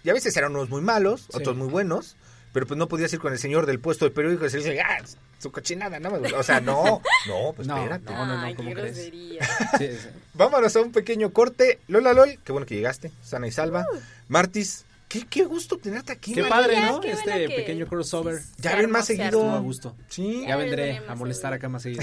Y 0.02 0.10
a 0.10 0.14
veces 0.14 0.36
eran 0.36 0.52
unos 0.52 0.68
muy 0.70 0.80
malos, 0.80 1.22
Sí. 1.22 1.28
otros 1.38 1.56
muy 1.56 1.68
buenos, 1.68 2.16
pero 2.52 2.66
pues 2.66 2.78
no 2.78 2.88
podías 2.88 3.12
ir 3.12 3.20
con 3.20 3.32
el 3.32 3.38
señor 3.38 3.66
del 3.66 3.78
puesto 3.80 4.04
de 4.06 4.10
periódico 4.10 4.44
y 4.46 4.48
decirle, 4.50 4.80
ah, 4.80 4.98
su 5.38 5.52
cochinada, 5.52 6.00
no 6.00 6.10
me 6.10 6.18
gusta". 6.18 6.38
O 6.38 6.42
sea, 6.42 6.60
no, 6.60 7.02
no, 7.28 7.52
pues 7.54 7.68
No, 7.68 7.76
espérate. 7.76 8.12
no, 8.12 8.26
no, 8.26 8.46
no, 8.48 8.56
¿cómo 8.56 8.68
qué 8.70 8.74
crees? 8.74 8.94
grosería. 8.96 9.40
Sí, 9.78 9.88
sí. 9.92 10.08
Vámonos 10.34 10.74
a 10.74 10.80
un 10.80 10.90
pequeño 10.92 11.30
corte. 11.32 11.78
Lola 11.86 12.14
Lol, 12.14 12.38
qué 12.42 12.52
bueno 12.52 12.66
que 12.66 12.74
llegaste, 12.76 13.12
sana 13.22 13.46
y 13.46 13.52
salva. 13.52 13.84
Martis, 14.28 14.84
qué, 15.10 15.26
qué 15.26 15.44
gusto 15.44 15.76
tenerte 15.76 16.12
aquí. 16.12 16.32
Qué 16.32 16.44
padre, 16.44 16.80
¿no? 16.80 17.00
qué 17.00 17.10
este 17.10 17.48
que- 17.48 17.54
pequeño 17.56 17.86
crossover. 17.86 18.40
Ya 18.58 18.76
ven 18.76 18.90
más 18.90 19.04
se 19.06 19.16
seguido. 19.16 19.40
Estuvo 19.40 19.50
a 19.50 19.58
gusto. 19.58 19.96
Sí. 20.08 20.40
Ya 20.42 20.48
Ya 20.50 20.56
vendré 20.56 21.02
a 21.06 21.14
molestar 21.16 21.50
seguido. 21.52 21.56
acá 21.56 21.68
más 21.68 21.82
seguido. 21.82 22.02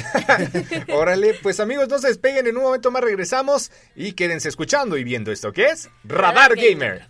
Órale, 0.96 1.34
pues 1.42 1.60
amigos, 1.60 1.88
no 1.90 1.98
se 1.98 2.10
despeguen, 2.10 2.46
en 2.46 2.58
un 2.58 2.64
momento 2.64 2.92
más 2.92 3.02
regresamos 3.04 3.72
y 3.96 4.12
quédense 4.12 4.50
escuchando 4.50 4.98
y 4.98 5.04
viendo 5.04 5.32
esto 5.32 5.52
que 5.54 5.66
es 5.68 5.90
Radar 6.04 6.56
Gamer. 6.56 7.08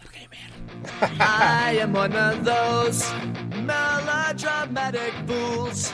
I 1.19 1.79
am 1.81 1.95
one 1.95 2.15
of 2.15 2.43
those 2.45 3.03
melodramatic 3.63 5.11
fools, 5.25 5.91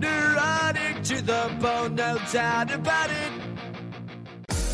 neurotic 0.00 1.02
to 1.04 1.22
the 1.22 1.48
bone, 1.60 1.94
no 1.94 2.18
doubt 2.32 2.70
about 2.72 3.10
it. 3.10 3.55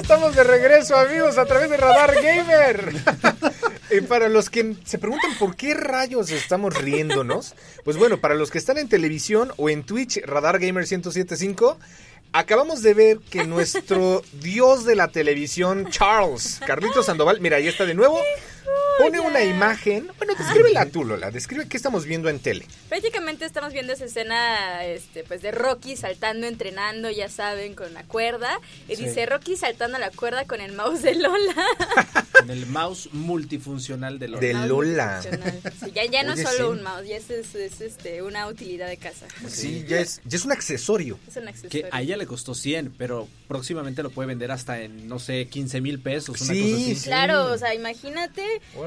Estamos 0.00 0.34
de 0.34 0.44
regreso, 0.44 0.96
amigos, 0.96 1.38
a 1.38 1.44
través 1.44 1.70
de 1.70 1.76
Radar 1.76 2.14
Gamer. 2.14 2.92
y 3.90 4.00
para 4.02 4.28
los 4.28 4.48
que 4.50 4.74
se 4.84 4.98
preguntan 4.98 5.36
por 5.38 5.56
qué 5.56 5.74
rayos 5.74 6.30
estamos 6.30 6.74
riéndonos, 6.74 7.54
pues 7.84 7.96
bueno, 7.96 8.20
para 8.20 8.34
los 8.34 8.50
que 8.50 8.58
están 8.58 8.78
en 8.78 8.88
televisión 8.88 9.52
o 9.56 9.68
en 9.68 9.84
Twitch, 9.84 10.22
Radar 10.24 10.58
Gamer 10.58 10.86
1075, 10.86 11.78
acabamos 12.32 12.82
de 12.82 12.94
ver 12.94 13.18
que 13.18 13.44
nuestro 13.44 14.22
dios 14.32 14.84
de 14.84 14.96
la 14.96 15.08
televisión, 15.08 15.88
Charles, 15.90 16.60
Carlitos 16.66 17.06
Sandoval, 17.06 17.40
mira, 17.40 17.58
ahí 17.58 17.68
está 17.68 17.84
de 17.84 17.94
nuevo, 17.94 18.20
pone 19.04 19.20
una 19.20 19.42
imagen. 19.44 20.10
Bueno, 20.18 20.34
descríbela 20.36 20.86
tú, 20.86 21.04
Lola, 21.04 21.30
describe 21.30 21.68
qué 21.68 21.76
estamos 21.76 22.04
viendo 22.04 22.28
en 22.28 22.38
tele. 22.38 22.66
Prácticamente 22.88 23.44
estamos 23.44 23.72
viendo 23.72 23.92
esa 23.92 24.04
escena 24.04 24.84
este, 24.84 25.24
pues 25.24 25.42
de 25.42 25.50
Rocky 25.50 25.96
saltando, 25.96 26.46
entrenando, 26.46 27.10
ya 27.10 27.28
saben, 27.28 27.74
con 27.74 27.92
la 27.94 28.02
cuerda. 28.04 28.58
Y 28.88 28.96
Sí. 28.96 29.04
dice 29.04 29.26
Rocky 29.26 29.56
saltando 29.56 29.96
a 29.96 30.00
la 30.00 30.10
cuerda 30.10 30.44
con 30.46 30.60
el 30.60 30.72
mouse 30.72 31.02
de 31.02 31.14
Lola. 31.14 31.54
Con 32.40 32.50
el 32.50 32.64
mouse 32.66 33.10
multifuncional 33.12 34.18
de 34.18 34.28
Lola. 34.28 34.40
De 34.40 34.54
Lola. 34.54 35.22
Sí, 35.22 35.90
ya, 35.94 36.04
ya 36.06 36.22
no 36.22 36.32
Oye, 36.32 36.42
es 36.42 36.48
solo 36.48 36.72
sí. 36.72 36.78
un 36.78 36.82
mouse, 36.82 37.06
ya 37.06 37.16
es, 37.16 37.28
es- 37.28 37.54
es, 37.54 37.80
este, 37.82 38.22
una 38.22 38.46
utilidad 38.46 38.88
de 38.88 38.96
casa. 38.96 39.26
Sí, 39.48 39.84
ya 39.86 40.00
es, 40.00 40.22
ya 40.24 40.38
es 40.38 40.44
un 40.46 40.52
accesorio. 40.52 41.18
Es 41.28 41.36
un 41.36 41.42
Que 41.44 41.48
accesorio. 41.50 41.88
a 41.90 42.00
ella 42.00 42.16
le 42.16 42.26
costó 42.26 42.54
100, 42.54 42.94
pero 42.96 43.28
próximamente 43.46 44.02
lo 44.02 44.08
puede 44.10 44.28
vender 44.28 44.50
hasta 44.52 44.80
en, 44.80 45.06
no 45.08 45.18
sé, 45.18 45.48
15 45.48 45.80
mil 45.82 45.98
pesos, 46.00 46.40
una 46.40 46.54
Sí, 46.54 46.62
cosa 46.62 46.74
así. 46.82 46.94
sí. 46.96 47.04
Claro, 47.04 47.52
o 47.52 47.58
sea, 47.58 47.74
imagínate 47.74 48.42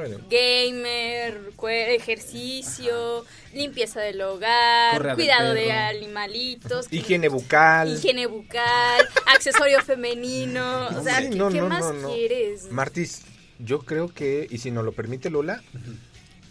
Órale. 0.05 0.23
gamer, 0.29 1.51
cue- 1.55 1.95
ejercicio, 1.95 3.25
limpieza 3.53 4.01
del 4.01 4.21
hogar, 4.21 4.93
Correa 4.97 5.15
del 5.15 5.25
cuidado 5.25 5.53
de 5.53 5.71
animalitos, 5.71 6.87
Higiene 6.91 7.27
bucal. 7.29 7.93
higiene 7.93 8.25
bucal, 8.27 9.07
accesorio 9.33 9.81
femenino, 9.81 10.87
o 10.87 11.03
sea, 11.03 11.19
Sí, 11.19 11.29
¿qué, 11.29 11.35
no, 11.35 11.49
qué 11.49 11.59
no, 11.61 11.67
más 11.69 11.81
no, 11.81 11.93
no. 11.93 12.13
quieres? 12.13 12.71
Martis, 12.71 13.21
yo 13.59 13.79
creo 13.79 14.07
que, 14.13 14.47
y 14.49 14.57
si 14.57 14.71
nos 14.71 14.83
lo 14.83 14.91
permite 14.91 15.29
Lola, 15.29 15.61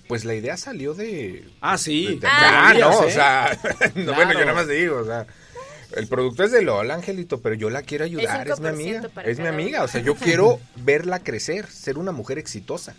pues 0.09 0.25
la 0.25 0.35
idea 0.35 0.57
salió 0.57 0.95
de... 0.95 1.45
Ah, 1.61 1.79
sí. 1.79 2.19
de- 2.19 2.27
Ah, 2.27 2.69
ah, 2.71 2.75
no, 2.75 2.99
o 2.99 3.11
sea, 3.11 3.59
no, 3.95 4.05
Claro. 4.05 4.15
bueno, 4.15 4.33
yo 4.35 4.41
nada 4.41 4.55
más 4.55 4.69
digo, 4.69 4.99
o 4.99 5.05
sea, 5.05 5.27
el 5.97 6.07
producto 6.09 6.45
es 6.45 6.53
de 6.53 6.63
Lola, 6.63 6.95
Angelito, 6.95 7.41
pero 7.41 7.55
yo 7.55 7.71
la 7.71 7.83
quiero 7.83 8.05
ayudar, 8.05 8.49
es 8.49 8.61
mi 8.61 8.67
5% 8.67 8.69
amiga, 8.69 9.03
es 9.25 9.39
mi 9.39 9.47
amiga, 9.47 9.79
uno. 9.79 9.85
o 9.85 9.89
sea, 9.89 10.01
yo 10.01 10.15
quiero 10.15 10.61
verla 10.77 11.21
crecer, 11.21 11.67
ser 11.67 11.99
una 11.99 12.13
mujer 12.13 12.39
exitosa. 12.39 12.95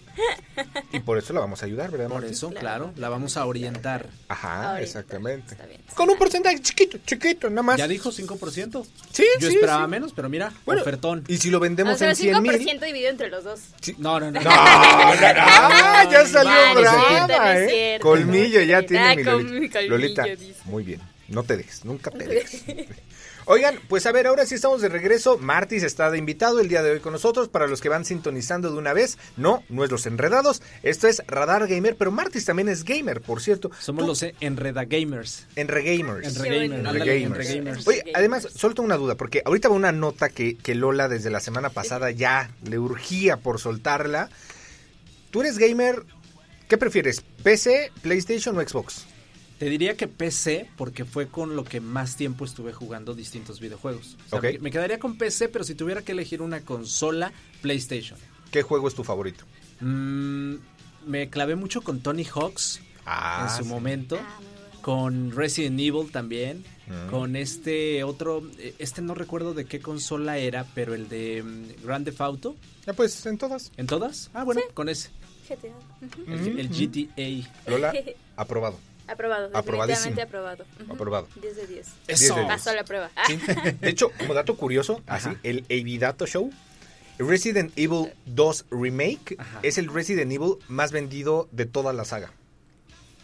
Y 0.92 1.00
por 1.00 1.18
eso 1.18 1.34
la 1.34 1.40
vamos 1.40 1.64
a 1.64 1.66
ayudar, 1.66 1.90
¿verdad, 1.92 2.08
Por 2.08 2.24
eso, 2.26 2.50
Claro. 2.50 2.62
claro, 2.62 2.94
la 2.98 3.10
vamos 3.10 3.38
a 3.38 3.46
orientar. 3.46 4.08
Ajá, 4.28 4.70
Ahorita, 4.72 4.84
exactamente. 4.84 5.54
está 5.54 5.66
bien. 5.66 5.82
Con 5.96 6.10
un 6.10 6.18
porcentaje 6.18 6.62
chiquito, 6.62 7.00
chiquito, 7.06 7.50
nada 7.50 7.64
más. 7.64 7.78
Ya 7.78 7.88
dijo 7.88 8.12
5%. 8.12 8.86
Sí, 9.12 9.26
Yo 9.40 9.50
sí, 9.50 9.56
esperaba 9.56 9.86
sí. 9.86 9.90
menos, 9.92 10.14
pero 10.14 10.30
mira, 10.30 10.54
Bueno, 10.66 10.82
ofertón. 10.82 11.24
Y 11.28 11.38
si 11.38 11.50
lo 11.50 11.58
O 11.58 11.62
vendemos 11.62 11.98
sea, 11.98 12.08
en 12.08 12.12
el 12.12 12.18
100 12.18 12.42
mil... 12.44 12.52
5% 12.60 12.86
dividido 12.86 13.10
entre 13.10 13.30
los 13.30 13.44
dos. 13.44 13.60
No, 13.98 14.20
no, 14.20 14.30
no. 14.32 14.40
No, 14.44 14.50
ah, 14.50 16.08
ya 16.12 16.26
salió 16.28 16.52
No, 16.52 16.74
no 16.76 16.82
brava, 16.82 17.08
cierto, 17.08 17.44
no 17.44 17.52
es 17.54 17.72
¿eh? 17.72 18.00
Colmillo 18.02 18.62
ya 18.62 18.82
tiene 18.86 19.16
mi 19.16 19.24
Lolita. 19.24 19.82
Lolita, 19.82 20.26
muy 20.66 20.84
bien. 20.84 21.00
No 21.34 21.44
te 21.44 21.58
dejes, 21.58 21.84
nunca 21.84 22.12
te 22.12 22.28
dejes. 22.28 22.64
Oigan, 23.46 23.78
pues 23.90 24.06
a 24.06 24.12
ver, 24.14 24.28
ahora 24.28 24.46
sí 24.46 24.56
estamos 24.56 24.82
de 24.82 24.88
regreso. 24.88 25.38
Martis 25.38 25.84
está 25.84 26.10
de 26.10 26.18
invitado 26.18 26.60
el 26.62 26.70
día 26.70 26.82
de 26.82 26.92
hoy 26.92 27.00
con 27.00 27.12
nosotros. 27.12 27.50
Para 27.50 27.68
los 27.68 27.82
que 27.82 27.90
van 27.90 28.06
sintonizando 28.06 28.72
de 28.72 28.78
una 28.78 28.94
vez, 28.94 29.18
no, 29.36 29.64
no 29.68 29.84
es 29.84 29.92
los 29.92 30.06
enredados. 30.06 30.62
Esto 30.84 31.08
es 31.08 31.22
Radar 31.28 31.68
Gamer, 31.68 31.96
pero 31.98 32.12
Martis 32.12 32.46
también 32.46 32.70
es 32.70 32.84
gamer, 32.86 33.20
por 33.22 33.42
cierto. 33.42 33.70
Somos 33.80 34.04
Tú- 34.04 34.08
los 34.08 34.24
Enreda 34.40 34.86
Gamers. 34.86 35.46
Enregamers. 35.56 36.28
Enregamers. 36.38 36.86
Enregamers. 36.88 37.50
Enregamers. 37.50 37.88
Oye, 37.88 38.04
además, 38.14 38.48
tengo 38.54 38.84
una 38.84 38.96
duda, 38.98 39.16
porque 39.16 39.42
ahorita 39.44 39.68
va 39.70 39.76
una 39.76 39.92
nota 39.92 40.30
que, 40.30 40.56
que 40.56 40.76
Lola 40.76 41.10
desde 41.10 41.30
la 41.30 41.40
semana 41.42 41.70
pasada 41.70 42.12
ya 42.12 42.50
le 42.64 42.80
urgía 42.80 43.38
por 43.38 43.60
soltarla. 43.60 44.30
¿Tú 45.32 45.42
eres 45.42 45.58
gamer? 45.58 46.04
¿Qué 46.70 46.78
prefieres? 46.78 47.22
¿PC, 47.44 47.92
PlayStation 48.02 48.58
o 48.58 48.62
Xbox? 48.62 49.06
Te 49.60 49.70
diría 49.70 49.96
que 49.96 50.08
PC 50.08 50.70
porque 50.76 51.06
fue 51.06 51.28
con 51.28 51.56
lo 51.56 51.64
que 51.64 51.80
más 51.80 52.16
tiempo 52.18 52.44
estuve 52.44 52.74
jugando 52.74 53.14
distintos 53.14 53.60
videojuegos. 53.60 54.18
O 54.26 54.30
sea, 54.30 54.40
Ok. 54.40 54.44
me, 54.46 54.60
me 54.60 54.72
quedaría 54.72 55.00
con 55.00 55.18
PC, 55.18 55.48
pero 55.50 55.64
si 55.64 55.76
tuviera 55.76 56.02
que 56.02 56.12
elegir 56.12 56.42
una 56.42 56.62
consola, 56.62 57.32
PlayStation. 57.62 58.20
¿Qué 58.52 58.62
juego 58.62 58.88
es 58.88 58.96
tu 58.96 59.04
favorito? 59.04 59.46
Mm, 59.80 60.56
me 61.08 61.30
clavé 61.30 61.56
mucho 61.56 61.82
con 61.82 62.02
Tony 62.02 62.24
Hawks 62.26 62.82
Ah, 63.06 63.48
en 63.50 63.58
su 63.58 63.64
sí. 63.64 63.70
momento. 63.70 64.18
Ah. 64.22 64.40
Con 64.82 65.32
Resident 65.32 65.80
Evil 65.80 66.12
también. 66.12 66.66
Mm. 66.88 67.10
Con 67.10 67.36
este 67.38 68.04
otro. 68.04 68.44
eh, 68.60 68.76
Este 68.80 69.02
no 69.02 69.14
recuerdo 69.16 69.54
de 69.54 69.64
qué 69.66 69.80
consola 69.80 70.38
era, 70.38 70.66
pero 70.76 70.94
el 70.94 71.08
de 71.08 71.42
mm, 71.42 71.86
Grand 71.86 72.04
Theft 72.06 72.20
Auto. 72.22 72.56
Ya 72.86 72.92
pues, 72.94 73.26
en 73.26 73.38
todas. 73.38 73.72
¿En 73.78 73.88
todas? 73.88 74.30
Ah, 74.34 74.44
bueno, 74.44 74.62
con 74.74 74.90
ese. 74.90 75.10
GTA. 75.48 75.74
El, 76.28 76.60
el 76.60 76.70
GTA. 76.70 77.50
Lola, 77.72 77.94
aprobado. 78.36 78.78
Aprobado, 79.14 79.50
Aprobadísimo. 79.54 80.16
definitivamente 80.16 80.22
aprobado. 80.22 80.66
Ujú. 80.84 80.94
Aprobado. 80.94 81.28
10 81.42 81.56
de 81.56 81.68
10. 81.68 81.88
Eso. 82.08 82.36
de 82.36 82.44
Pasó 82.46 82.74
la 82.74 82.84
prueba. 82.84 83.10
Ah, 83.16 83.24
Sí. 83.28 83.40
De 83.82 83.90
hecho, 83.90 84.12
como 84.18 84.34
dato 84.34 84.56
curioso, 84.58 85.02
así, 85.08 85.30
Ajá. 85.30 85.40
el 85.44 85.66
Evidato 85.70 86.26
Show, 86.28 86.52
Resident 87.20 87.72
Evil 87.76 88.12
2 88.26 88.66
Remake 88.72 89.36
Ajá. 89.38 89.60
es 89.64 89.78
el 89.78 89.92
Resident 89.94 90.32
Evil 90.32 90.56
más 90.68 90.92
vendido 90.92 91.48
de 91.52 91.66
toda 91.66 91.94
la 91.94 92.06
saga. 92.06 92.32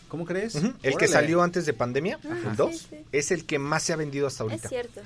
¿Cómo 0.07 0.25
crees? 0.25 0.55
Ujú. 0.55 0.73
El 0.81 0.97
que 0.97 1.07
salió 1.07 1.41
antes 1.43 1.65
de 1.67 1.73
pandemia, 1.73 2.17
Ajá. 2.23 2.49
el 2.51 2.55
2, 2.55 2.75
Sí, 2.77 2.85
sí. 2.89 2.95
es 3.11 3.31
el 3.31 3.45
que 3.45 3.59
más 3.59 3.83
se 3.83 3.93
ha 3.93 3.95
vendido 3.95 4.25
hasta 4.27 4.43
es 4.45 4.49
ahorita. 4.51 4.69
cierto. 4.69 5.01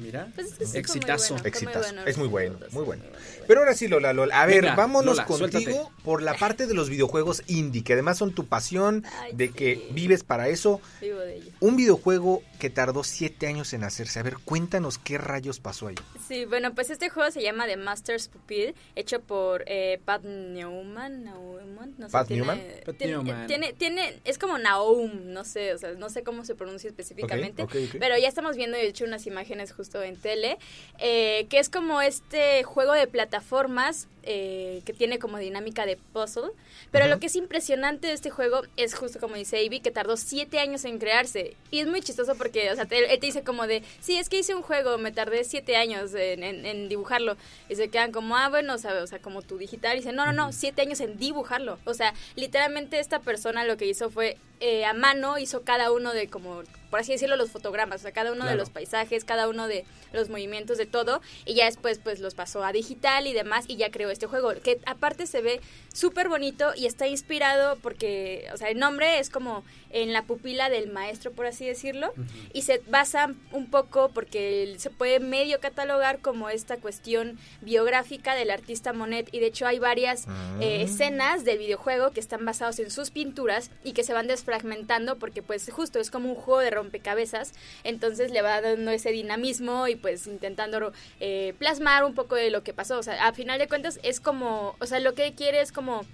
Mira. 0.00 0.28
Pues 0.34 0.46
es 0.48 0.52
que 0.58 0.64
fue 0.64 0.72
muy 0.72 0.78
Exitazo. 0.80 1.34
bueno, 1.34 1.42
fue 1.42 1.42
muy 1.42 1.48
Exitazo. 1.48 1.78
bueno, 1.94 2.04
Es 2.06 2.16
muy 2.18 2.28
bueno, 2.28 2.50
Evil 2.54 2.60
2, 2.64 2.72
muy 2.72 2.84
bueno. 2.84 3.02
Pero 3.46 3.60
ahora 3.60 3.74
sí, 3.74 3.88
Lola, 3.88 4.12
Lola. 4.12 4.40
A 4.42 4.46
ver, 4.46 4.62
Venga, 4.62 4.76
vámonos 4.76 5.16
Lola, 5.16 5.26
contigo 5.26 5.48
suéltate. 5.60 6.02
por 6.04 6.22
la 6.22 6.34
parte 6.34 6.66
de 6.66 6.74
los 6.74 6.88
videojuegos 6.88 7.42
indie, 7.48 7.82
que 7.84 7.92
además 7.94 8.18
son 8.18 8.34
tu 8.34 8.46
pasión, 8.46 9.04
Ay, 9.20 9.32
de 9.34 9.48
sí. 9.48 9.52
que 9.54 9.88
vives 9.92 10.22
para 10.24 10.48
eso. 10.48 10.80
Vivo 11.00 11.18
de 11.20 11.36
ello. 11.36 11.50
Un 11.60 11.76
videojuego 11.76 12.42
que 12.58 12.70
tardó 12.70 13.02
siete 13.04 13.46
años 13.46 13.72
en 13.72 13.84
hacerse. 13.84 14.18
A 14.18 14.22
ver, 14.22 14.36
cuéntanos 14.44 14.98
qué 14.98 15.18
rayos 15.18 15.60
pasó 15.60 15.88
ahí. 15.88 15.94
Sí, 16.28 16.44
bueno, 16.44 16.74
pues 16.74 16.90
este 16.90 17.08
juego 17.08 17.30
se 17.30 17.42
llama 17.42 17.66
The 17.66 17.76
Master's 17.76 18.28
Pupil, 18.28 18.74
hecho 18.94 19.20
por 19.20 19.64
eh, 19.66 19.98
Pat 20.04 20.22
Newman, 20.22 21.24
Newman, 21.24 21.94
no 21.98 22.06
sé, 22.06 22.12
Pat 22.12 22.26
tiene, 22.28 22.42
Newman? 22.42 22.60
Pat 22.84 22.96
tiene, 22.96 23.12
Newman. 23.14 23.46
tiene, 23.46 23.72
tiene- 23.72 24.20
es 24.24 24.38
como 24.38 24.58
Naum, 24.58 25.32
no 25.32 25.44
sé, 25.44 25.72
o 25.74 25.78
sea, 25.78 25.92
no 25.94 26.08
sé 26.10 26.22
cómo 26.22 26.44
se 26.44 26.54
pronuncia 26.54 26.88
específicamente, 26.88 27.62
ok, 27.62 27.74
ok. 27.88 27.96
pero 27.98 28.16
ya 28.18 28.28
estamos 28.28 28.56
viendo, 28.56 28.76
de 28.76 28.86
hecho, 28.86 29.04
unas 29.04 29.26
imágenes 29.26 29.72
justo 29.72 29.89
en 30.02 30.16
tele, 30.16 30.58
eh, 30.98 31.46
que 31.50 31.58
es 31.58 31.68
como 31.68 32.00
este 32.00 32.62
juego 32.64 32.92
de 32.92 33.06
plataformas 33.06 34.06
eh, 34.22 34.82
que 34.84 34.92
tiene 34.92 35.18
como 35.18 35.38
dinámica 35.38 35.86
de 35.86 35.96
puzzle, 36.12 36.50
pero 36.90 37.06
lo 37.06 37.18
que 37.18 37.26
es 37.26 37.36
impresionante 37.36 38.08
de 38.08 38.12
este 38.12 38.28
juego 38.28 38.62
es 38.76 38.94
justo 38.94 39.18
como 39.18 39.34
dice 39.36 39.64
Avi, 39.64 39.80
que 39.80 39.90
tardó 39.90 40.16
siete 40.18 40.58
años 40.58 40.84
en 40.84 40.98
crearse, 40.98 41.54
y 41.70 41.80
es 41.80 41.86
muy 41.86 42.02
chistoso 42.02 42.34
porque, 42.36 42.70
o 42.70 42.74
sea, 42.74 42.86
él 42.90 43.06
te 43.08 43.26
dice 43.26 43.42
como 43.42 43.66
de, 43.66 43.82
sí, 44.00 44.18
es 44.18 44.28
que 44.28 44.38
hice 44.40 44.54
un 44.54 44.60
juego, 44.62 44.98
me 44.98 45.10
tardé 45.10 45.44
siete 45.44 45.76
años 45.76 46.12
en, 46.14 46.42
en- 46.44 46.66
en 46.66 46.88
dibujarlo, 46.90 47.36
y 47.70 47.76
se 47.76 47.88
quedan 47.88 48.12
como, 48.12 48.36
ah, 48.36 48.50
bueno, 48.50 48.76
sea, 48.76 49.02
o 49.02 49.06
sea, 49.06 49.20
como 49.20 49.40
tu 49.40 49.56
digital, 49.56 49.94
y 49.96 50.00
dice, 50.00 50.12
no, 50.12 50.26
no, 50.26 50.32
no, 50.32 50.52
siete 50.52 50.82
años 50.82 51.00
en 51.00 51.16
dibujarlo, 51.18 51.78
o 51.86 51.94
sea, 51.94 52.12
literalmente 52.36 52.98
esta 53.00 53.20
persona 53.20 53.64
lo 53.64 53.78
que 53.78 53.86
hizo 53.86 54.10
fue, 54.10 54.36
eh, 54.60 54.84
a 54.84 54.92
mano, 54.92 55.38
hizo 55.38 55.62
cada 55.62 55.90
uno 55.90 56.12
de 56.12 56.28
como, 56.28 56.62
por 56.90 57.00
así 57.00 57.12
decirlo, 57.12 57.36
los 57.36 57.50
fotogramas, 57.50 58.00
o 58.00 58.02
sea, 58.02 58.12
cada 58.12 58.32
uno 58.32 58.46
de 58.46 58.56
los 58.56 58.70
paisajes, 58.70 59.24
cada 59.24 59.48
uno 59.48 59.66
de 59.66 59.84
los 60.12 60.28
movimientos 60.28 60.76
de 60.76 60.86
todo, 60.86 61.20
y 61.44 61.54
ya 61.54 61.64
después 61.64 61.98
pues 61.98 62.20
los 62.20 62.34
pasó 62.34 62.64
a 62.64 62.72
digital 62.72 63.26
y 63.26 63.32
demás, 63.32 63.64
y 63.68 63.76
ya 63.76 63.90
creó 63.90 64.10
este 64.10 64.26
juego, 64.26 64.52
que 64.62 64.80
aparte 64.86 65.26
se 65.26 65.40
ve 65.40 65.60
súper 65.92 66.28
bonito 66.28 66.72
y 66.76 66.86
está 66.86 67.06
inspirado 67.06 67.76
porque, 67.82 68.48
o 68.52 68.56
sea, 68.56 68.68
el 68.68 68.78
nombre 68.78 69.18
es 69.18 69.30
como 69.30 69.64
en 69.92 70.12
la 70.12 70.22
pupila 70.22 70.70
del 70.70 70.92
maestro, 70.92 71.32
por 71.32 71.46
así 71.46 71.66
decirlo, 71.66 72.12
y 72.52 72.62
se 72.62 72.80
basa 72.88 73.34
un 73.50 73.70
poco 73.70 74.10
porque 74.12 74.74
se 74.78 74.90
puede 74.90 75.18
medio 75.20 75.58
catalogar 75.58 76.20
como 76.20 76.48
esta 76.48 76.76
cuestión 76.76 77.38
biográfica 77.60 78.34
del 78.34 78.50
artista 78.50 78.92
Monet, 78.92 79.28
y 79.32 79.40
de 79.40 79.46
hecho 79.46 79.66
hay 79.66 79.78
varias 79.78 80.26
eh, 80.60 80.82
escenas 80.82 81.44
del 81.44 81.58
videojuego 81.58 82.10
que 82.10 82.20
están 82.20 82.44
basados 82.44 82.78
en 82.78 82.90
sus 82.90 83.10
pinturas 83.10 83.70
y 83.82 83.92
que 83.92 84.04
se 84.04 84.12
van 84.12 84.28
desfragmentando 84.50 85.16
porque 85.16 85.42
pues 85.42 85.70
justo 85.70 85.98
es 85.98 86.10
como 86.10 86.28
un 86.28 86.34
juego 86.34 86.60
de 86.60 86.70
rompecabezas, 86.70 87.52
entonces 87.84 88.30
le 88.30 88.42
va 88.42 88.60
dando 88.60 88.90
ese 88.90 89.10
dinamismo 89.10 89.86
y 89.88 89.96
pues 89.96 90.26
intentando 90.26 90.92
eh, 91.20 91.54
plasmar 91.58 92.04
un 92.04 92.14
poco 92.14 92.34
de 92.34 92.50
lo 92.50 92.62
que 92.62 92.72
pasó, 92.72 92.98
o 92.98 93.02
sea, 93.02 93.26
a 93.26 93.32
final 93.32 93.58
de 93.58 93.68
cuentas 93.68 94.00
es 94.02 94.20
como, 94.20 94.74
o 94.80 94.86
sea, 94.86 95.00
lo 95.00 95.14
que 95.14 95.34
quiere 95.34 95.60
es 95.60 95.72
como 95.72 96.04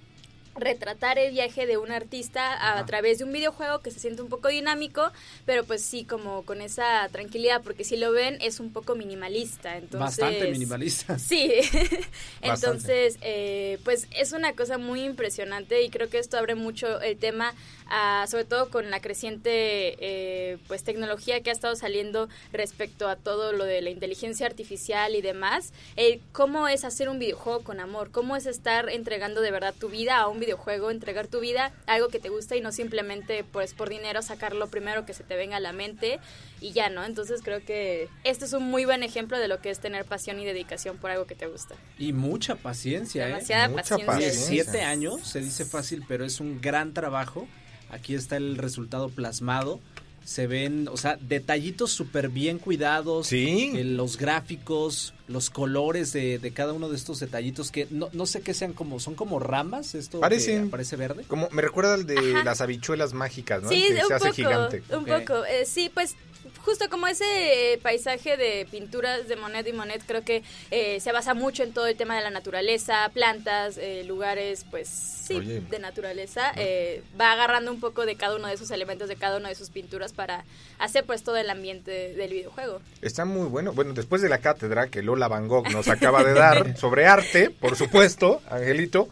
retratar 0.58 1.18
el 1.18 1.32
viaje 1.32 1.66
de 1.66 1.76
un 1.76 1.92
artista 1.92 2.78
a, 2.78 2.84
través 2.86 3.18
de 3.18 3.24
un 3.24 3.32
videojuego 3.32 3.80
que 3.80 3.90
se 3.90 4.00
siente 4.00 4.22
un 4.22 4.28
poco 4.28 4.48
dinámico, 4.48 5.12
pero 5.44 5.64
pues 5.64 5.82
sí, 5.82 6.04
como 6.04 6.44
con 6.44 6.60
esa 6.60 7.08
tranquilidad, 7.10 7.62
porque 7.62 7.84
si 7.84 7.96
lo 7.96 8.12
ven 8.12 8.38
es 8.40 8.60
un 8.60 8.72
poco 8.72 8.94
minimalista, 8.94 9.76
entonces... 9.76 10.18
Bastante 10.18 10.50
minimalista. 10.50 11.18
Sí, 11.26 11.50
entonces, 12.40 13.18
eh, 13.20 13.78
pues 13.84 14.06
es 14.12 14.32
una 14.32 14.52
cosa 14.52 14.78
muy 14.78 15.02
impresionante 15.02 15.82
y 15.82 15.90
creo 15.90 16.08
que 16.08 16.18
esto 16.18 16.38
abre 16.38 16.54
mucho 16.54 17.00
el 17.00 17.16
tema, 17.16 17.54
a- 17.88 18.26
sobre 18.28 18.44
todo 18.44 18.70
con 18.70 18.90
la 18.90 19.00
creciente 19.00 19.96
eh, 20.00 20.58
pues 20.68 20.82
tecnología 20.82 21.42
que 21.42 21.50
ha 21.50 21.52
estado 21.52 21.76
saliendo 21.76 22.28
respecto 22.52 23.08
a 23.08 23.16
todo 23.16 23.52
lo 23.52 23.64
de 23.64 23.80
la 23.82 23.90
inteligencia 23.90 24.46
artificial 24.46 25.14
y 25.14 25.22
demás. 25.22 25.72
Eh, 25.96 26.20
¿Cómo 26.32 26.68
es 26.68 26.84
hacer 26.84 27.08
un 27.08 27.18
videojuego 27.18 27.62
con 27.62 27.80
amor? 27.80 28.10
¿Cómo 28.10 28.36
es 28.36 28.46
estar 28.46 28.88
entregando 28.90 29.40
de 29.40 29.50
verdad 29.50 29.74
tu 29.78 29.88
vida 29.88 30.16
a 30.18 30.28
un 30.28 30.40
videojuego, 30.40 30.90
entregar 30.90 31.26
tu 31.28 31.40
vida 31.40 31.72
a 31.86 31.94
algo 31.94 32.08
que 32.08 32.18
te 32.18 32.28
gusta 32.28 32.56
y 32.56 32.60
no 32.60 32.72
simplemente 32.72 33.44
pues 33.44 33.74
por 33.74 33.88
dinero 33.88 34.22
sacar 34.22 34.54
lo 34.54 34.68
primero 34.68 35.06
que 35.06 35.14
se 35.14 35.24
te 35.24 35.36
venga 35.36 35.56
a 35.56 35.60
la 35.60 35.72
mente 35.72 36.18
y 36.60 36.72
ya, 36.72 36.88
¿no? 36.88 37.04
Entonces 37.04 37.40
creo 37.42 37.64
que 37.64 38.08
este 38.24 38.44
es 38.46 38.52
un 38.52 38.64
muy 38.64 38.84
buen 38.84 39.02
ejemplo 39.02 39.38
de 39.38 39.46
lo 39.48 39.60
que 39.60 39.70
es 39.70 39.78
tener 39.80 40.04
pasión 40.04 40.40
y 40.40 40.44
dedicación 40.44 40.96
por 40.96 41.10
algo 41.10 41.26
que 41.26 41.34
te 41.34 41.46
gusta. 41.46 41.74
Y 41.98 42.12
mucha 42.12 42.54
paciencia, 42.56 43.24
¿eh? 43.24 43.28
Demasiada 43.28 43.68
Mucha 43.68 43.82
paciencia. 43.98 44.06
paciencia. 44.06 44.46
Siete 44.64 44.82
años, 44.82 45.20
se 45.26 45.40
dice 45.40 45.64
fácil, 45.64 46.04
pero 46.08 46.24
es 46.24 46.40
un 46.40 46.60
gran 46.60 46.94
trabajo. 46.94 47.46
Aquí 47.90 48.14
está 48.14 48.36
el 48.36 48.56
resultado 48.56 49.08
plasmado. 49.08 49.80
Se 50.24 50.48
ven, 50.48 50.88
o 50.88 50.96
sea, 50.96 51.16
detallitos 51.20 51.92
súper 51.92 52.30
bien 52.30 52.58
cuidados. 52.58 53.28
Sí. 53.28 53.70
eh, 53.76 53.84
los 53.84 54.16
gráficos, 54.16 55.14
los 55.28 55.50
colores 55.50 56.12
de, 56.12 56.40
de 56.40 56.50
cada 56.50 56.72
uno 56.72 56.88
de 56.88 56.96
estos 56.96 57.20
detallitos 57.20 57.70
que 57.70 57.86
no, 57.90 58.08
no 58.12 58.26
sé 58.26 58.40
qué 58.40 58.52
sean 58.52 58.72
como, 58.72 58.98
son 58.98 59.14
como 59.14 59.38
ramas, 59.38 59.94
esto 59.94 60.18
Parecen. 60.18 60.64
que 60.64 60.70
parece 60.70 60.96
verde. 60.96 61.22
Como 61.28 61.48
me 61.52 61.62
recuerda 61.62 61.94
al 61.94 62.06
de 62.06 62.18
Ajá. 62.18 62.42
las 62.42 62.60
habichuelas 62.60 63.12
mágicas, 63.12 63.62
¿no? 63.62 63.68
Sí, 63.68 63.84
que 63.86 64.00
un 64.02 64.08
se 64.08 64.14
hace 64.14 64.24
poco, 64.24 64.34
gigante. 64.34 64.82
un 64.96 65.04
poco. 65.04 65.44
Eh, 65.44 65.64
sí, 65.64 65.92
pues 65.94 66.16
justo 66.62 66.88
como 66.88 67.06
ese 67.06 67.72
eh, 67.74 67.78
paisaje 67.78 68.36
de 68.36 68.66
pinturas 68.70 69.28
de 69.28 69.36
Monet 69.36 69.66
y 69.66 69.72
Monet 69.72 70.02
creo 70.06 70.22
que 70.22 70.42
eh, 70.70 71.00
se 71.00 71.12
basa 71.12 71.34
mucho 71.34 71.62
en 71.62 71.72
todo 71.72 71.86
el 71.86 71.96
tema 71.96 72.16
de 72.16 72.22
la 72.22 72.30
naturaleza, 72.30 73.08
plantas, 73.12 73.78
eh, 73.78 74.04
lugares, 74.04 74.64
pues 74.70 74.88
sí, 75.26 75.34
Oye. 75.34 75.60
de 75.60 75.78
naturaleza. 75.78 76.52
Eh, 76.56 77.02
va 77.20 77.32
agarrando 77.32 77.70
un 77.70 77.80
poco 77.80 78.06
de 78.06 78.16
cada 78.16 78.36
uno 78.36 78.48
de 78.48 78.54
esos 78.54 78.70
elementos 78.70 79.08
de 79.08 79.16
cada 79.16 79.36
una 79.36 79.48
de 79.48 79.54
sus 79.54 79.70
pinturas 79.70 80.12
para 80.12 80.44
hacer 80.78 81.04
pues 81.04 81.22
todo 81.22 81.36
el 81.36 81.50
ambiente 81.50 82.14
del 82.14 82.30
videojuego. 82.30 82.80
Está 83.02 83.24
muy 83.24 83.48
bueno. 83.48 83.72
Bueno, 83.72 83.92
después 83.92 84.22
de 84.22 84.28
la 84.28 84.38
cátedra 84.38 84.88
que 84.88 85.02
Lola 85.02 85.28
Van 85.28 85.48
Gogh 85.48 85.70
nos 85.70 85.88
acaba 85.88 86.22
de 86.22 86.34
dar 86.34 86.76
sobre 86.78 87.06
arte, 87.06 87.50
por 87.50 87.76
supuesto, 87.76 88.40
Angelito, 88.50 89.08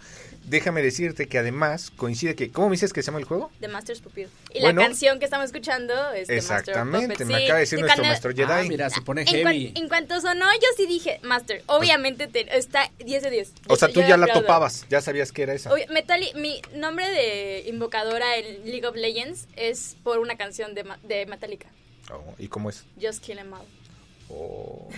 déjame 0.46 0.82
decirte 0.82 1.26
que 1.28 1.38
además 1.38 1.90
coincide 1.96 2.34
que, 2.34 2.50
¿cómo 2.50 2.68
me 2.68 2.72
dices 2.74 2.92
que 2.92 3.02
se 3.02 3.06
llama 3.06 3.18
el 3.18 3.24
juego? 3.24 3.50
The 3.60 3.68
Master's 3.68 4.00
Pupil. 4.00 4.28
Y 4.52 4.60
Bueno. 4.60 4.80
la 4.80 4.86
canción 4.88 5.18
que 5.18 5.24
estamos 5.24 5.46
escuchando 5.46 5.92
es 6.12 6.28
The 6.28 6.36
Master 6.36 6.52
of 6.54 6.58
Exactamente, 6.68 7.24
me 7.24 7.36
Sí, 7.38 7.44
acaba 7.44 7.54
de 7.54 7.60
decir 7.60 7.78
nuestro 7.80 7.96
cuando- 8.02 8.08
maestro 8.08 8.30
Jedi. 8.32 8.52
Ah, 8.52 8.64
mira, 8.68 8.90
se 8.90 9.00
pone 9.02 9.22
En, 9.22 9.26
cuan- 9.26 9.52
heavy. 9.52 9.72
en 9.76 9.88
cuanto 9.88 10.20
sonó, 10.20 10.46
yo 10.54 10.68
sí 10.76 10.86
dije 10.86 11.20
Master. 11.22 11.62
Obviamente 11.66 12.26
te- 12.28 12.56
está 12.56 12.90
10 12.98 13.22
de 13.22 13.30
10. 13.30 13.52
o 13.68 13.76
sea, 13.76 13.88
tú 13.88 14.00
ya 14.02 14.16
la 14.16 14.26
topabas, 14.26 14.86
ya 14.90 15.00
sabías 15.00 15.32
que 15.32 15.42
era 15.42 15.54
esa. 15.54 15.70
Metali- 15.88 16.34
mi 16.34 16.60
nombre 16.74 17.08
de 17.10 17.64
invocadora 17.68 18.36
en 18.36 18.64
League 18.64 18.86
of 18.86 18.96
Legends 18.96 19.48
es 19.56 19.96
por 20.02 20.18
una 20.18 20.36
canción 20.36 20.74
de, 20.74 20.84
de 21.04 21.26
Metallica, 21.26 21.68
Oh, 22.12 22.34
¿Y 22.38 22.48
cómo 22.48 22.68
es? 22.68 22.84
Just 23.00 23.22
Kill 23.24 23.38
'Em 23.38 23.50
All. 23.52 23.64
Oh. 24.28 24.88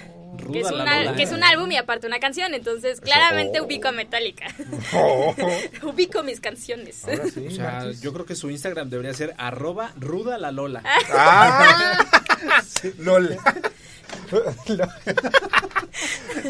Que 0.53 0.61
es, 0.61 0.69
que 1.17 1.23
es 1.23 1.33
un 1.33 1.43
álbum 1.43 1.71
y 1.73 1.77
aparte 1.77 2.07
una 2.07 2.19
canción, 2.19 2.55
entonces 2.55 3.01
claramente 3.01 3.61
oh. 3.61 3.65
ubico 3.65 3.89
a 3.89 3.93
Metallica. 3.93 4.47
Oh. 4.93 5.35
ubico 5.83 6.23
mis 6.23 6.41
canciones. 6.41 7.05
Sí, 7.33 7.47
O 7.47 7.51
sea, 7.51 7.91
yo 7.93 8.12
creo 8.12 8.27
que 8.27 8.35
su 8.35 8.51
Instagram 8.51 8.91
debería 8.91 9.15
ser 9.15 9.35
arroba 9.39 9.93
ruda 9.97 10.39
la 10.39 10.53
lola. 10.53 10.83
Ah, 11.12 12.05
LOL. 12.99 13.37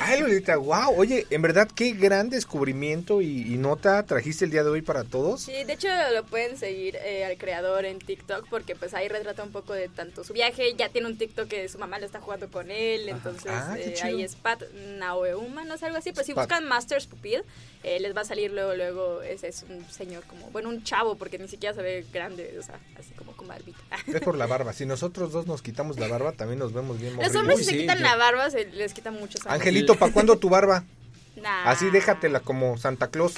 Ay, 0.00 0.20
Lolita, 0.20 0.56
wow. 0.56 0.94
Oye, 0.96 1.26
en 1.30 1.42
verdad, 1.42 1.68
qué 1.74 1.92
gran 1.92 2.28
descubrimiento 2.30 3.20
y, 3.22 3.42
y 3.42 3.56
nota 3.58 4.02
trajiste 4.04 4.44
el 4.44 4.50
día 4.50 4.64
de 4.64 4.70
hoy 4.70 4.82
para 4.82 5.04
todos. 5.04 5.42
Sí, 5.42 5.64
de 5.64 5.72
hecho 5.72 5.88
lo 6.14 6.24
pueden 6.24 6.56
seguir 6.56 6.96
eh, 6.96 7.24
al 7.24 7.36
creador 7.38 7.84
en 7.84 7.98
TikTok 7.98 8.46
porque 8.48 8.74
pues 8.76 8.94
ahí 8.94 9.08
retrata 9.08 9.42
un 9.42 9.52
poco 9.52 9.72
de 9.72 9.88
tanto 9.88 10.24
su 10.24 10.32
viaje, 10.32 10.74
ya 10.76 10.88
tiene 10.88 11.06
un 11.06 11.16
TikTok 11.18 11.48
que 11.48 11.68
su 11.68 11.78
mamá 11.78 11.98
lo 11.98 12.06
está 12.06 12.20
jugando 12.20 12.48
con 12.50 12.70
él, 12.70 13.08
entonces 13.08 13.46
Ah, 13.48 13.76
eh, 13.78 13.94
ahí 14.02 14.22
es 14.22 14.34
Pat 14.36 14.62
Naoeuma, 14.98 15.64
no 15.64 15.76
sé, 15.78 15.86
algo 15.86 15.98
así, 15.98 16.12
pues 16.12 16.26
si 16.26 16.34
Pat. 16.34 16.44
buscan 16.48 16.64
Masters 16.68 17.06
Pupil, 17.06 17.42
eh, 17.84 18.00
les 18.00 18.16
va 18.16 18.22
a 18.22 18.24
salir 18.24 18.52
luego, 18.52 18.74
luego, 18.74 19.22
ese 19.22 19.48
es 19.48 19.64
un 19.68 19.84
señor 19.90 20.24
como, 20.24 20.50
bueno, 20.50 20.68
un 20.68 20.82
chavo 20.82 21.16
porque 21.16 21.38
ni 21.38 21.48
siquiera 21.48 21.74
se 21.74 21.82
ve 21.82 22.04
grande, 22.12 22.56
o 22.58 22.62
sea, 22.62 22.78
así 22.98 23.12
como 23.16 23.32
con 23.36 23.46
barbita. 23.48 23.78
Es 24.06 24.20
por 24.20 24.36
la 24.36 24.46
barba. 24.46 24.72
Si 24.72 24.86
nosotros 24.86 25.32
dos 25.32 25.46
nos 25.46 25.62
quitamos 25.62 25.98
la 25.98 26.08
barba, 26.08 26.32
también 26.32 26.58
nos 26.58 26.72
vemos 26.72 26.98
bien 26.98 27.16
Los 27.16 27.34
hombres 27.34 27.58
si 27.58 27.64
se 27.64 27.76
quitan 27.78 27.98
yo- 27.98 28.04
la 28.04 28.16
barba, 28.16 28.50
se 28.50 28.64
les 28.66 28.92
quitan 28.92 29.14
muchos 29.40 29.46
años. 29.46 29.60
Angelito, 29.60 29.94
¿para 29.96 30.12
cuándo 30.12 30.36
tu 30.38 30.48
barba? 30.48 30.84
Nah. 31.36 31.70
Así 31.70 31.90
déjatela 31.90 32.40
como 32.40 32.78
Santa 32.78 33.08
Claus. 33.08 33.34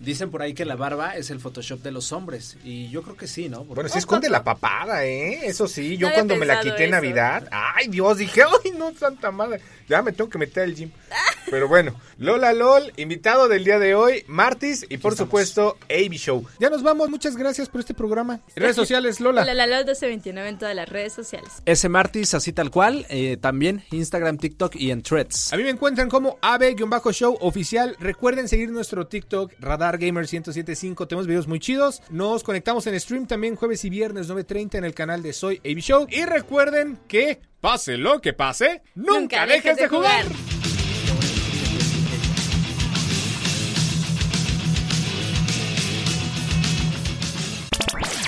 Dicen 0.00 0.30
por 0.30 0.40
ahí 0.42 0.54
que 0.54 0.64
la 0.64 0.74
barba 0.76 1.14
es 1.14 1.30
el 1.30 1.38
Photoshop 1.40 1.80
de 1.82 1.92
los 1.92 2.10
hombres. 2.10 2.56
Y 2.64 2.88
yo 2.88 3.02
creo 3.02 3.16
que 3.18 3.28
sí, 3.28 3.48
¿no? 3.50 3.58
Porque- 3.58 3.74
Bueno, 3.74 3.88
sí 3.90 3.98
esconde 3.98 4.30
la 4.30 4.42
papada, 4.42 5.04
¿eh? 5.04 5.40
Eso 5.46 5.68
sí, 5.68 5.96
yo 5.98 6.08
No 6.08 6.14
cuando 6.14 6.36
me 6.36 6.46
la 6.46 6.60
quité 6.60 6.84
en. 6.86 6.90
Navidad, 6.90 7.48
ay 7.52 7.86
Dios, 7.88 8.16
dije, 8.16 8.42
ay 8.64 8.72
no, 8.72 8.92
santa 8.94 9.30
madre, 9.30 9.60
ya 9.88 10.00
me 10.02 10.10
tengo 10.12 10.28
que 10.30 10.38
meter 10.38 10.62
al 10.64 10.74
gym. 10.74 10.90
Pero 11.52 11.68
bueno, 11.68 11.94
Lola 12.16 12.54
LOL, 12.54 12.94
invitado 12.96 13.46
del 13.46 13.62
día 13.62 13.78
de 13.78 13.94
hoy, 13.94 14.24
Martis 14.26 14.86
y 14.88 14.96
por 14.96 15.14
supuesto, 15.14 15.76
AB 15.90 16.12
Show. 16.12 16.46
Ya 16.58 16.70
nos 16.70 16.82
vamos, 16.82 17.10
muchas 17.10 17.36
gracias 17.36 17.68
por 17.68 17.80
este 17.80 17.92
programa. 17.92 18.40
Redes 18.56 18.74
sociales, 18.74 19.20
Lola. 19.20 19.44
La 19.44 19.52
la 19.52 19.66
la 19.66 19.76
1229 19.80 20.48
en 20.48 20.58
todas 20.58 20.74
las 20.74 20.88
redes 20.88 21.12
sociales. 21.12 21.50
S 21.66 21.86
Martis, 21.90 22.32
así 22.32 22.54
tal 22.54 22.70
cual. 22.70 23.04
eh, 23.10 23.36
también 23.36 23.84
Instagram, 23.90 24.38
TikTok 24.38 24.76
y 24.76 24.92
en 24.92 25.02
Threads. 25.02 25.52
A 25.52 25.58
mí 25.58 25.62
me 25.62 25.68
encuentran 25.68 26.08
como 26.08 26.38
AB-show 26.40 27.36
oficial. 27.42 27.96
Recuerden 28.00 28.48
seguir 28.48 28.70
nuestro 28.70 29.06
TikTok, 29.06 29.52
Radar 29.60 29.98
Gamer 29.98 30.22
1075. 30.22 31.06
Tenemos 31.06 31.26
videos 31.26 31.48
muy 31.48 31.60
chidos. 31.60 32.00
Nos 32.08 32.44
conectamos 32.44 32.86
en 32.86 32.98
stream 32.98 33.26
también 33.26 33.56
jueves 33.56 33.84
y 33.84 33.90
viernes 33.90 34.30
9.30 34.30 34.76
en 34.76 34.84
el 34.86 34.94
canal 34.94 35.22
de 35.22 35.34
Soy 35.34 35.60
AB 35.66 35.80
Show. 35.80 36.06
Y 36.08 36.24
recuerden 36.24 36.98
que, 37.06 37.42
pase 37.60 37.98
lo 37.98 38.22
que 38.22 38.32
pase, 38.32 38.80
nunca, 38.94 39.44
dejes 39.44 39.76
de 39.76 39.88
jugar. 39.88 40.24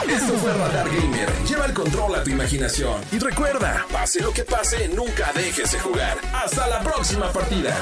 Esto 0.09 0.35
fue 0.39 0.53
Radar 0.53 0.87
Gamer. 0.89 1.29
Lleva 1.49 1.67
el 1.67 1.73
control 1.73 2.15
a 2.15 2.23
tu 2.23 2.31
imaginación. 2.31 3.01
Y 3.13 3.19
recuerda, 3.19 3.87
pase 3.93 4.21
lo 4.21 4.33
que 4.33 4.45
pase, 4.45 4.89
nunca 4.89 5.33
dejes 5.35 5.73
de 5.73 5.81
jugar. 5.81 6.19
Hasta 6.33 6.67
la 6.67 6.81
próxima 6.83 7.33
partida. 7.33 7.75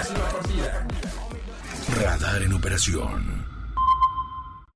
Radar 2.01 2.43
en 2.43 2.53
operación. 2.53 3.42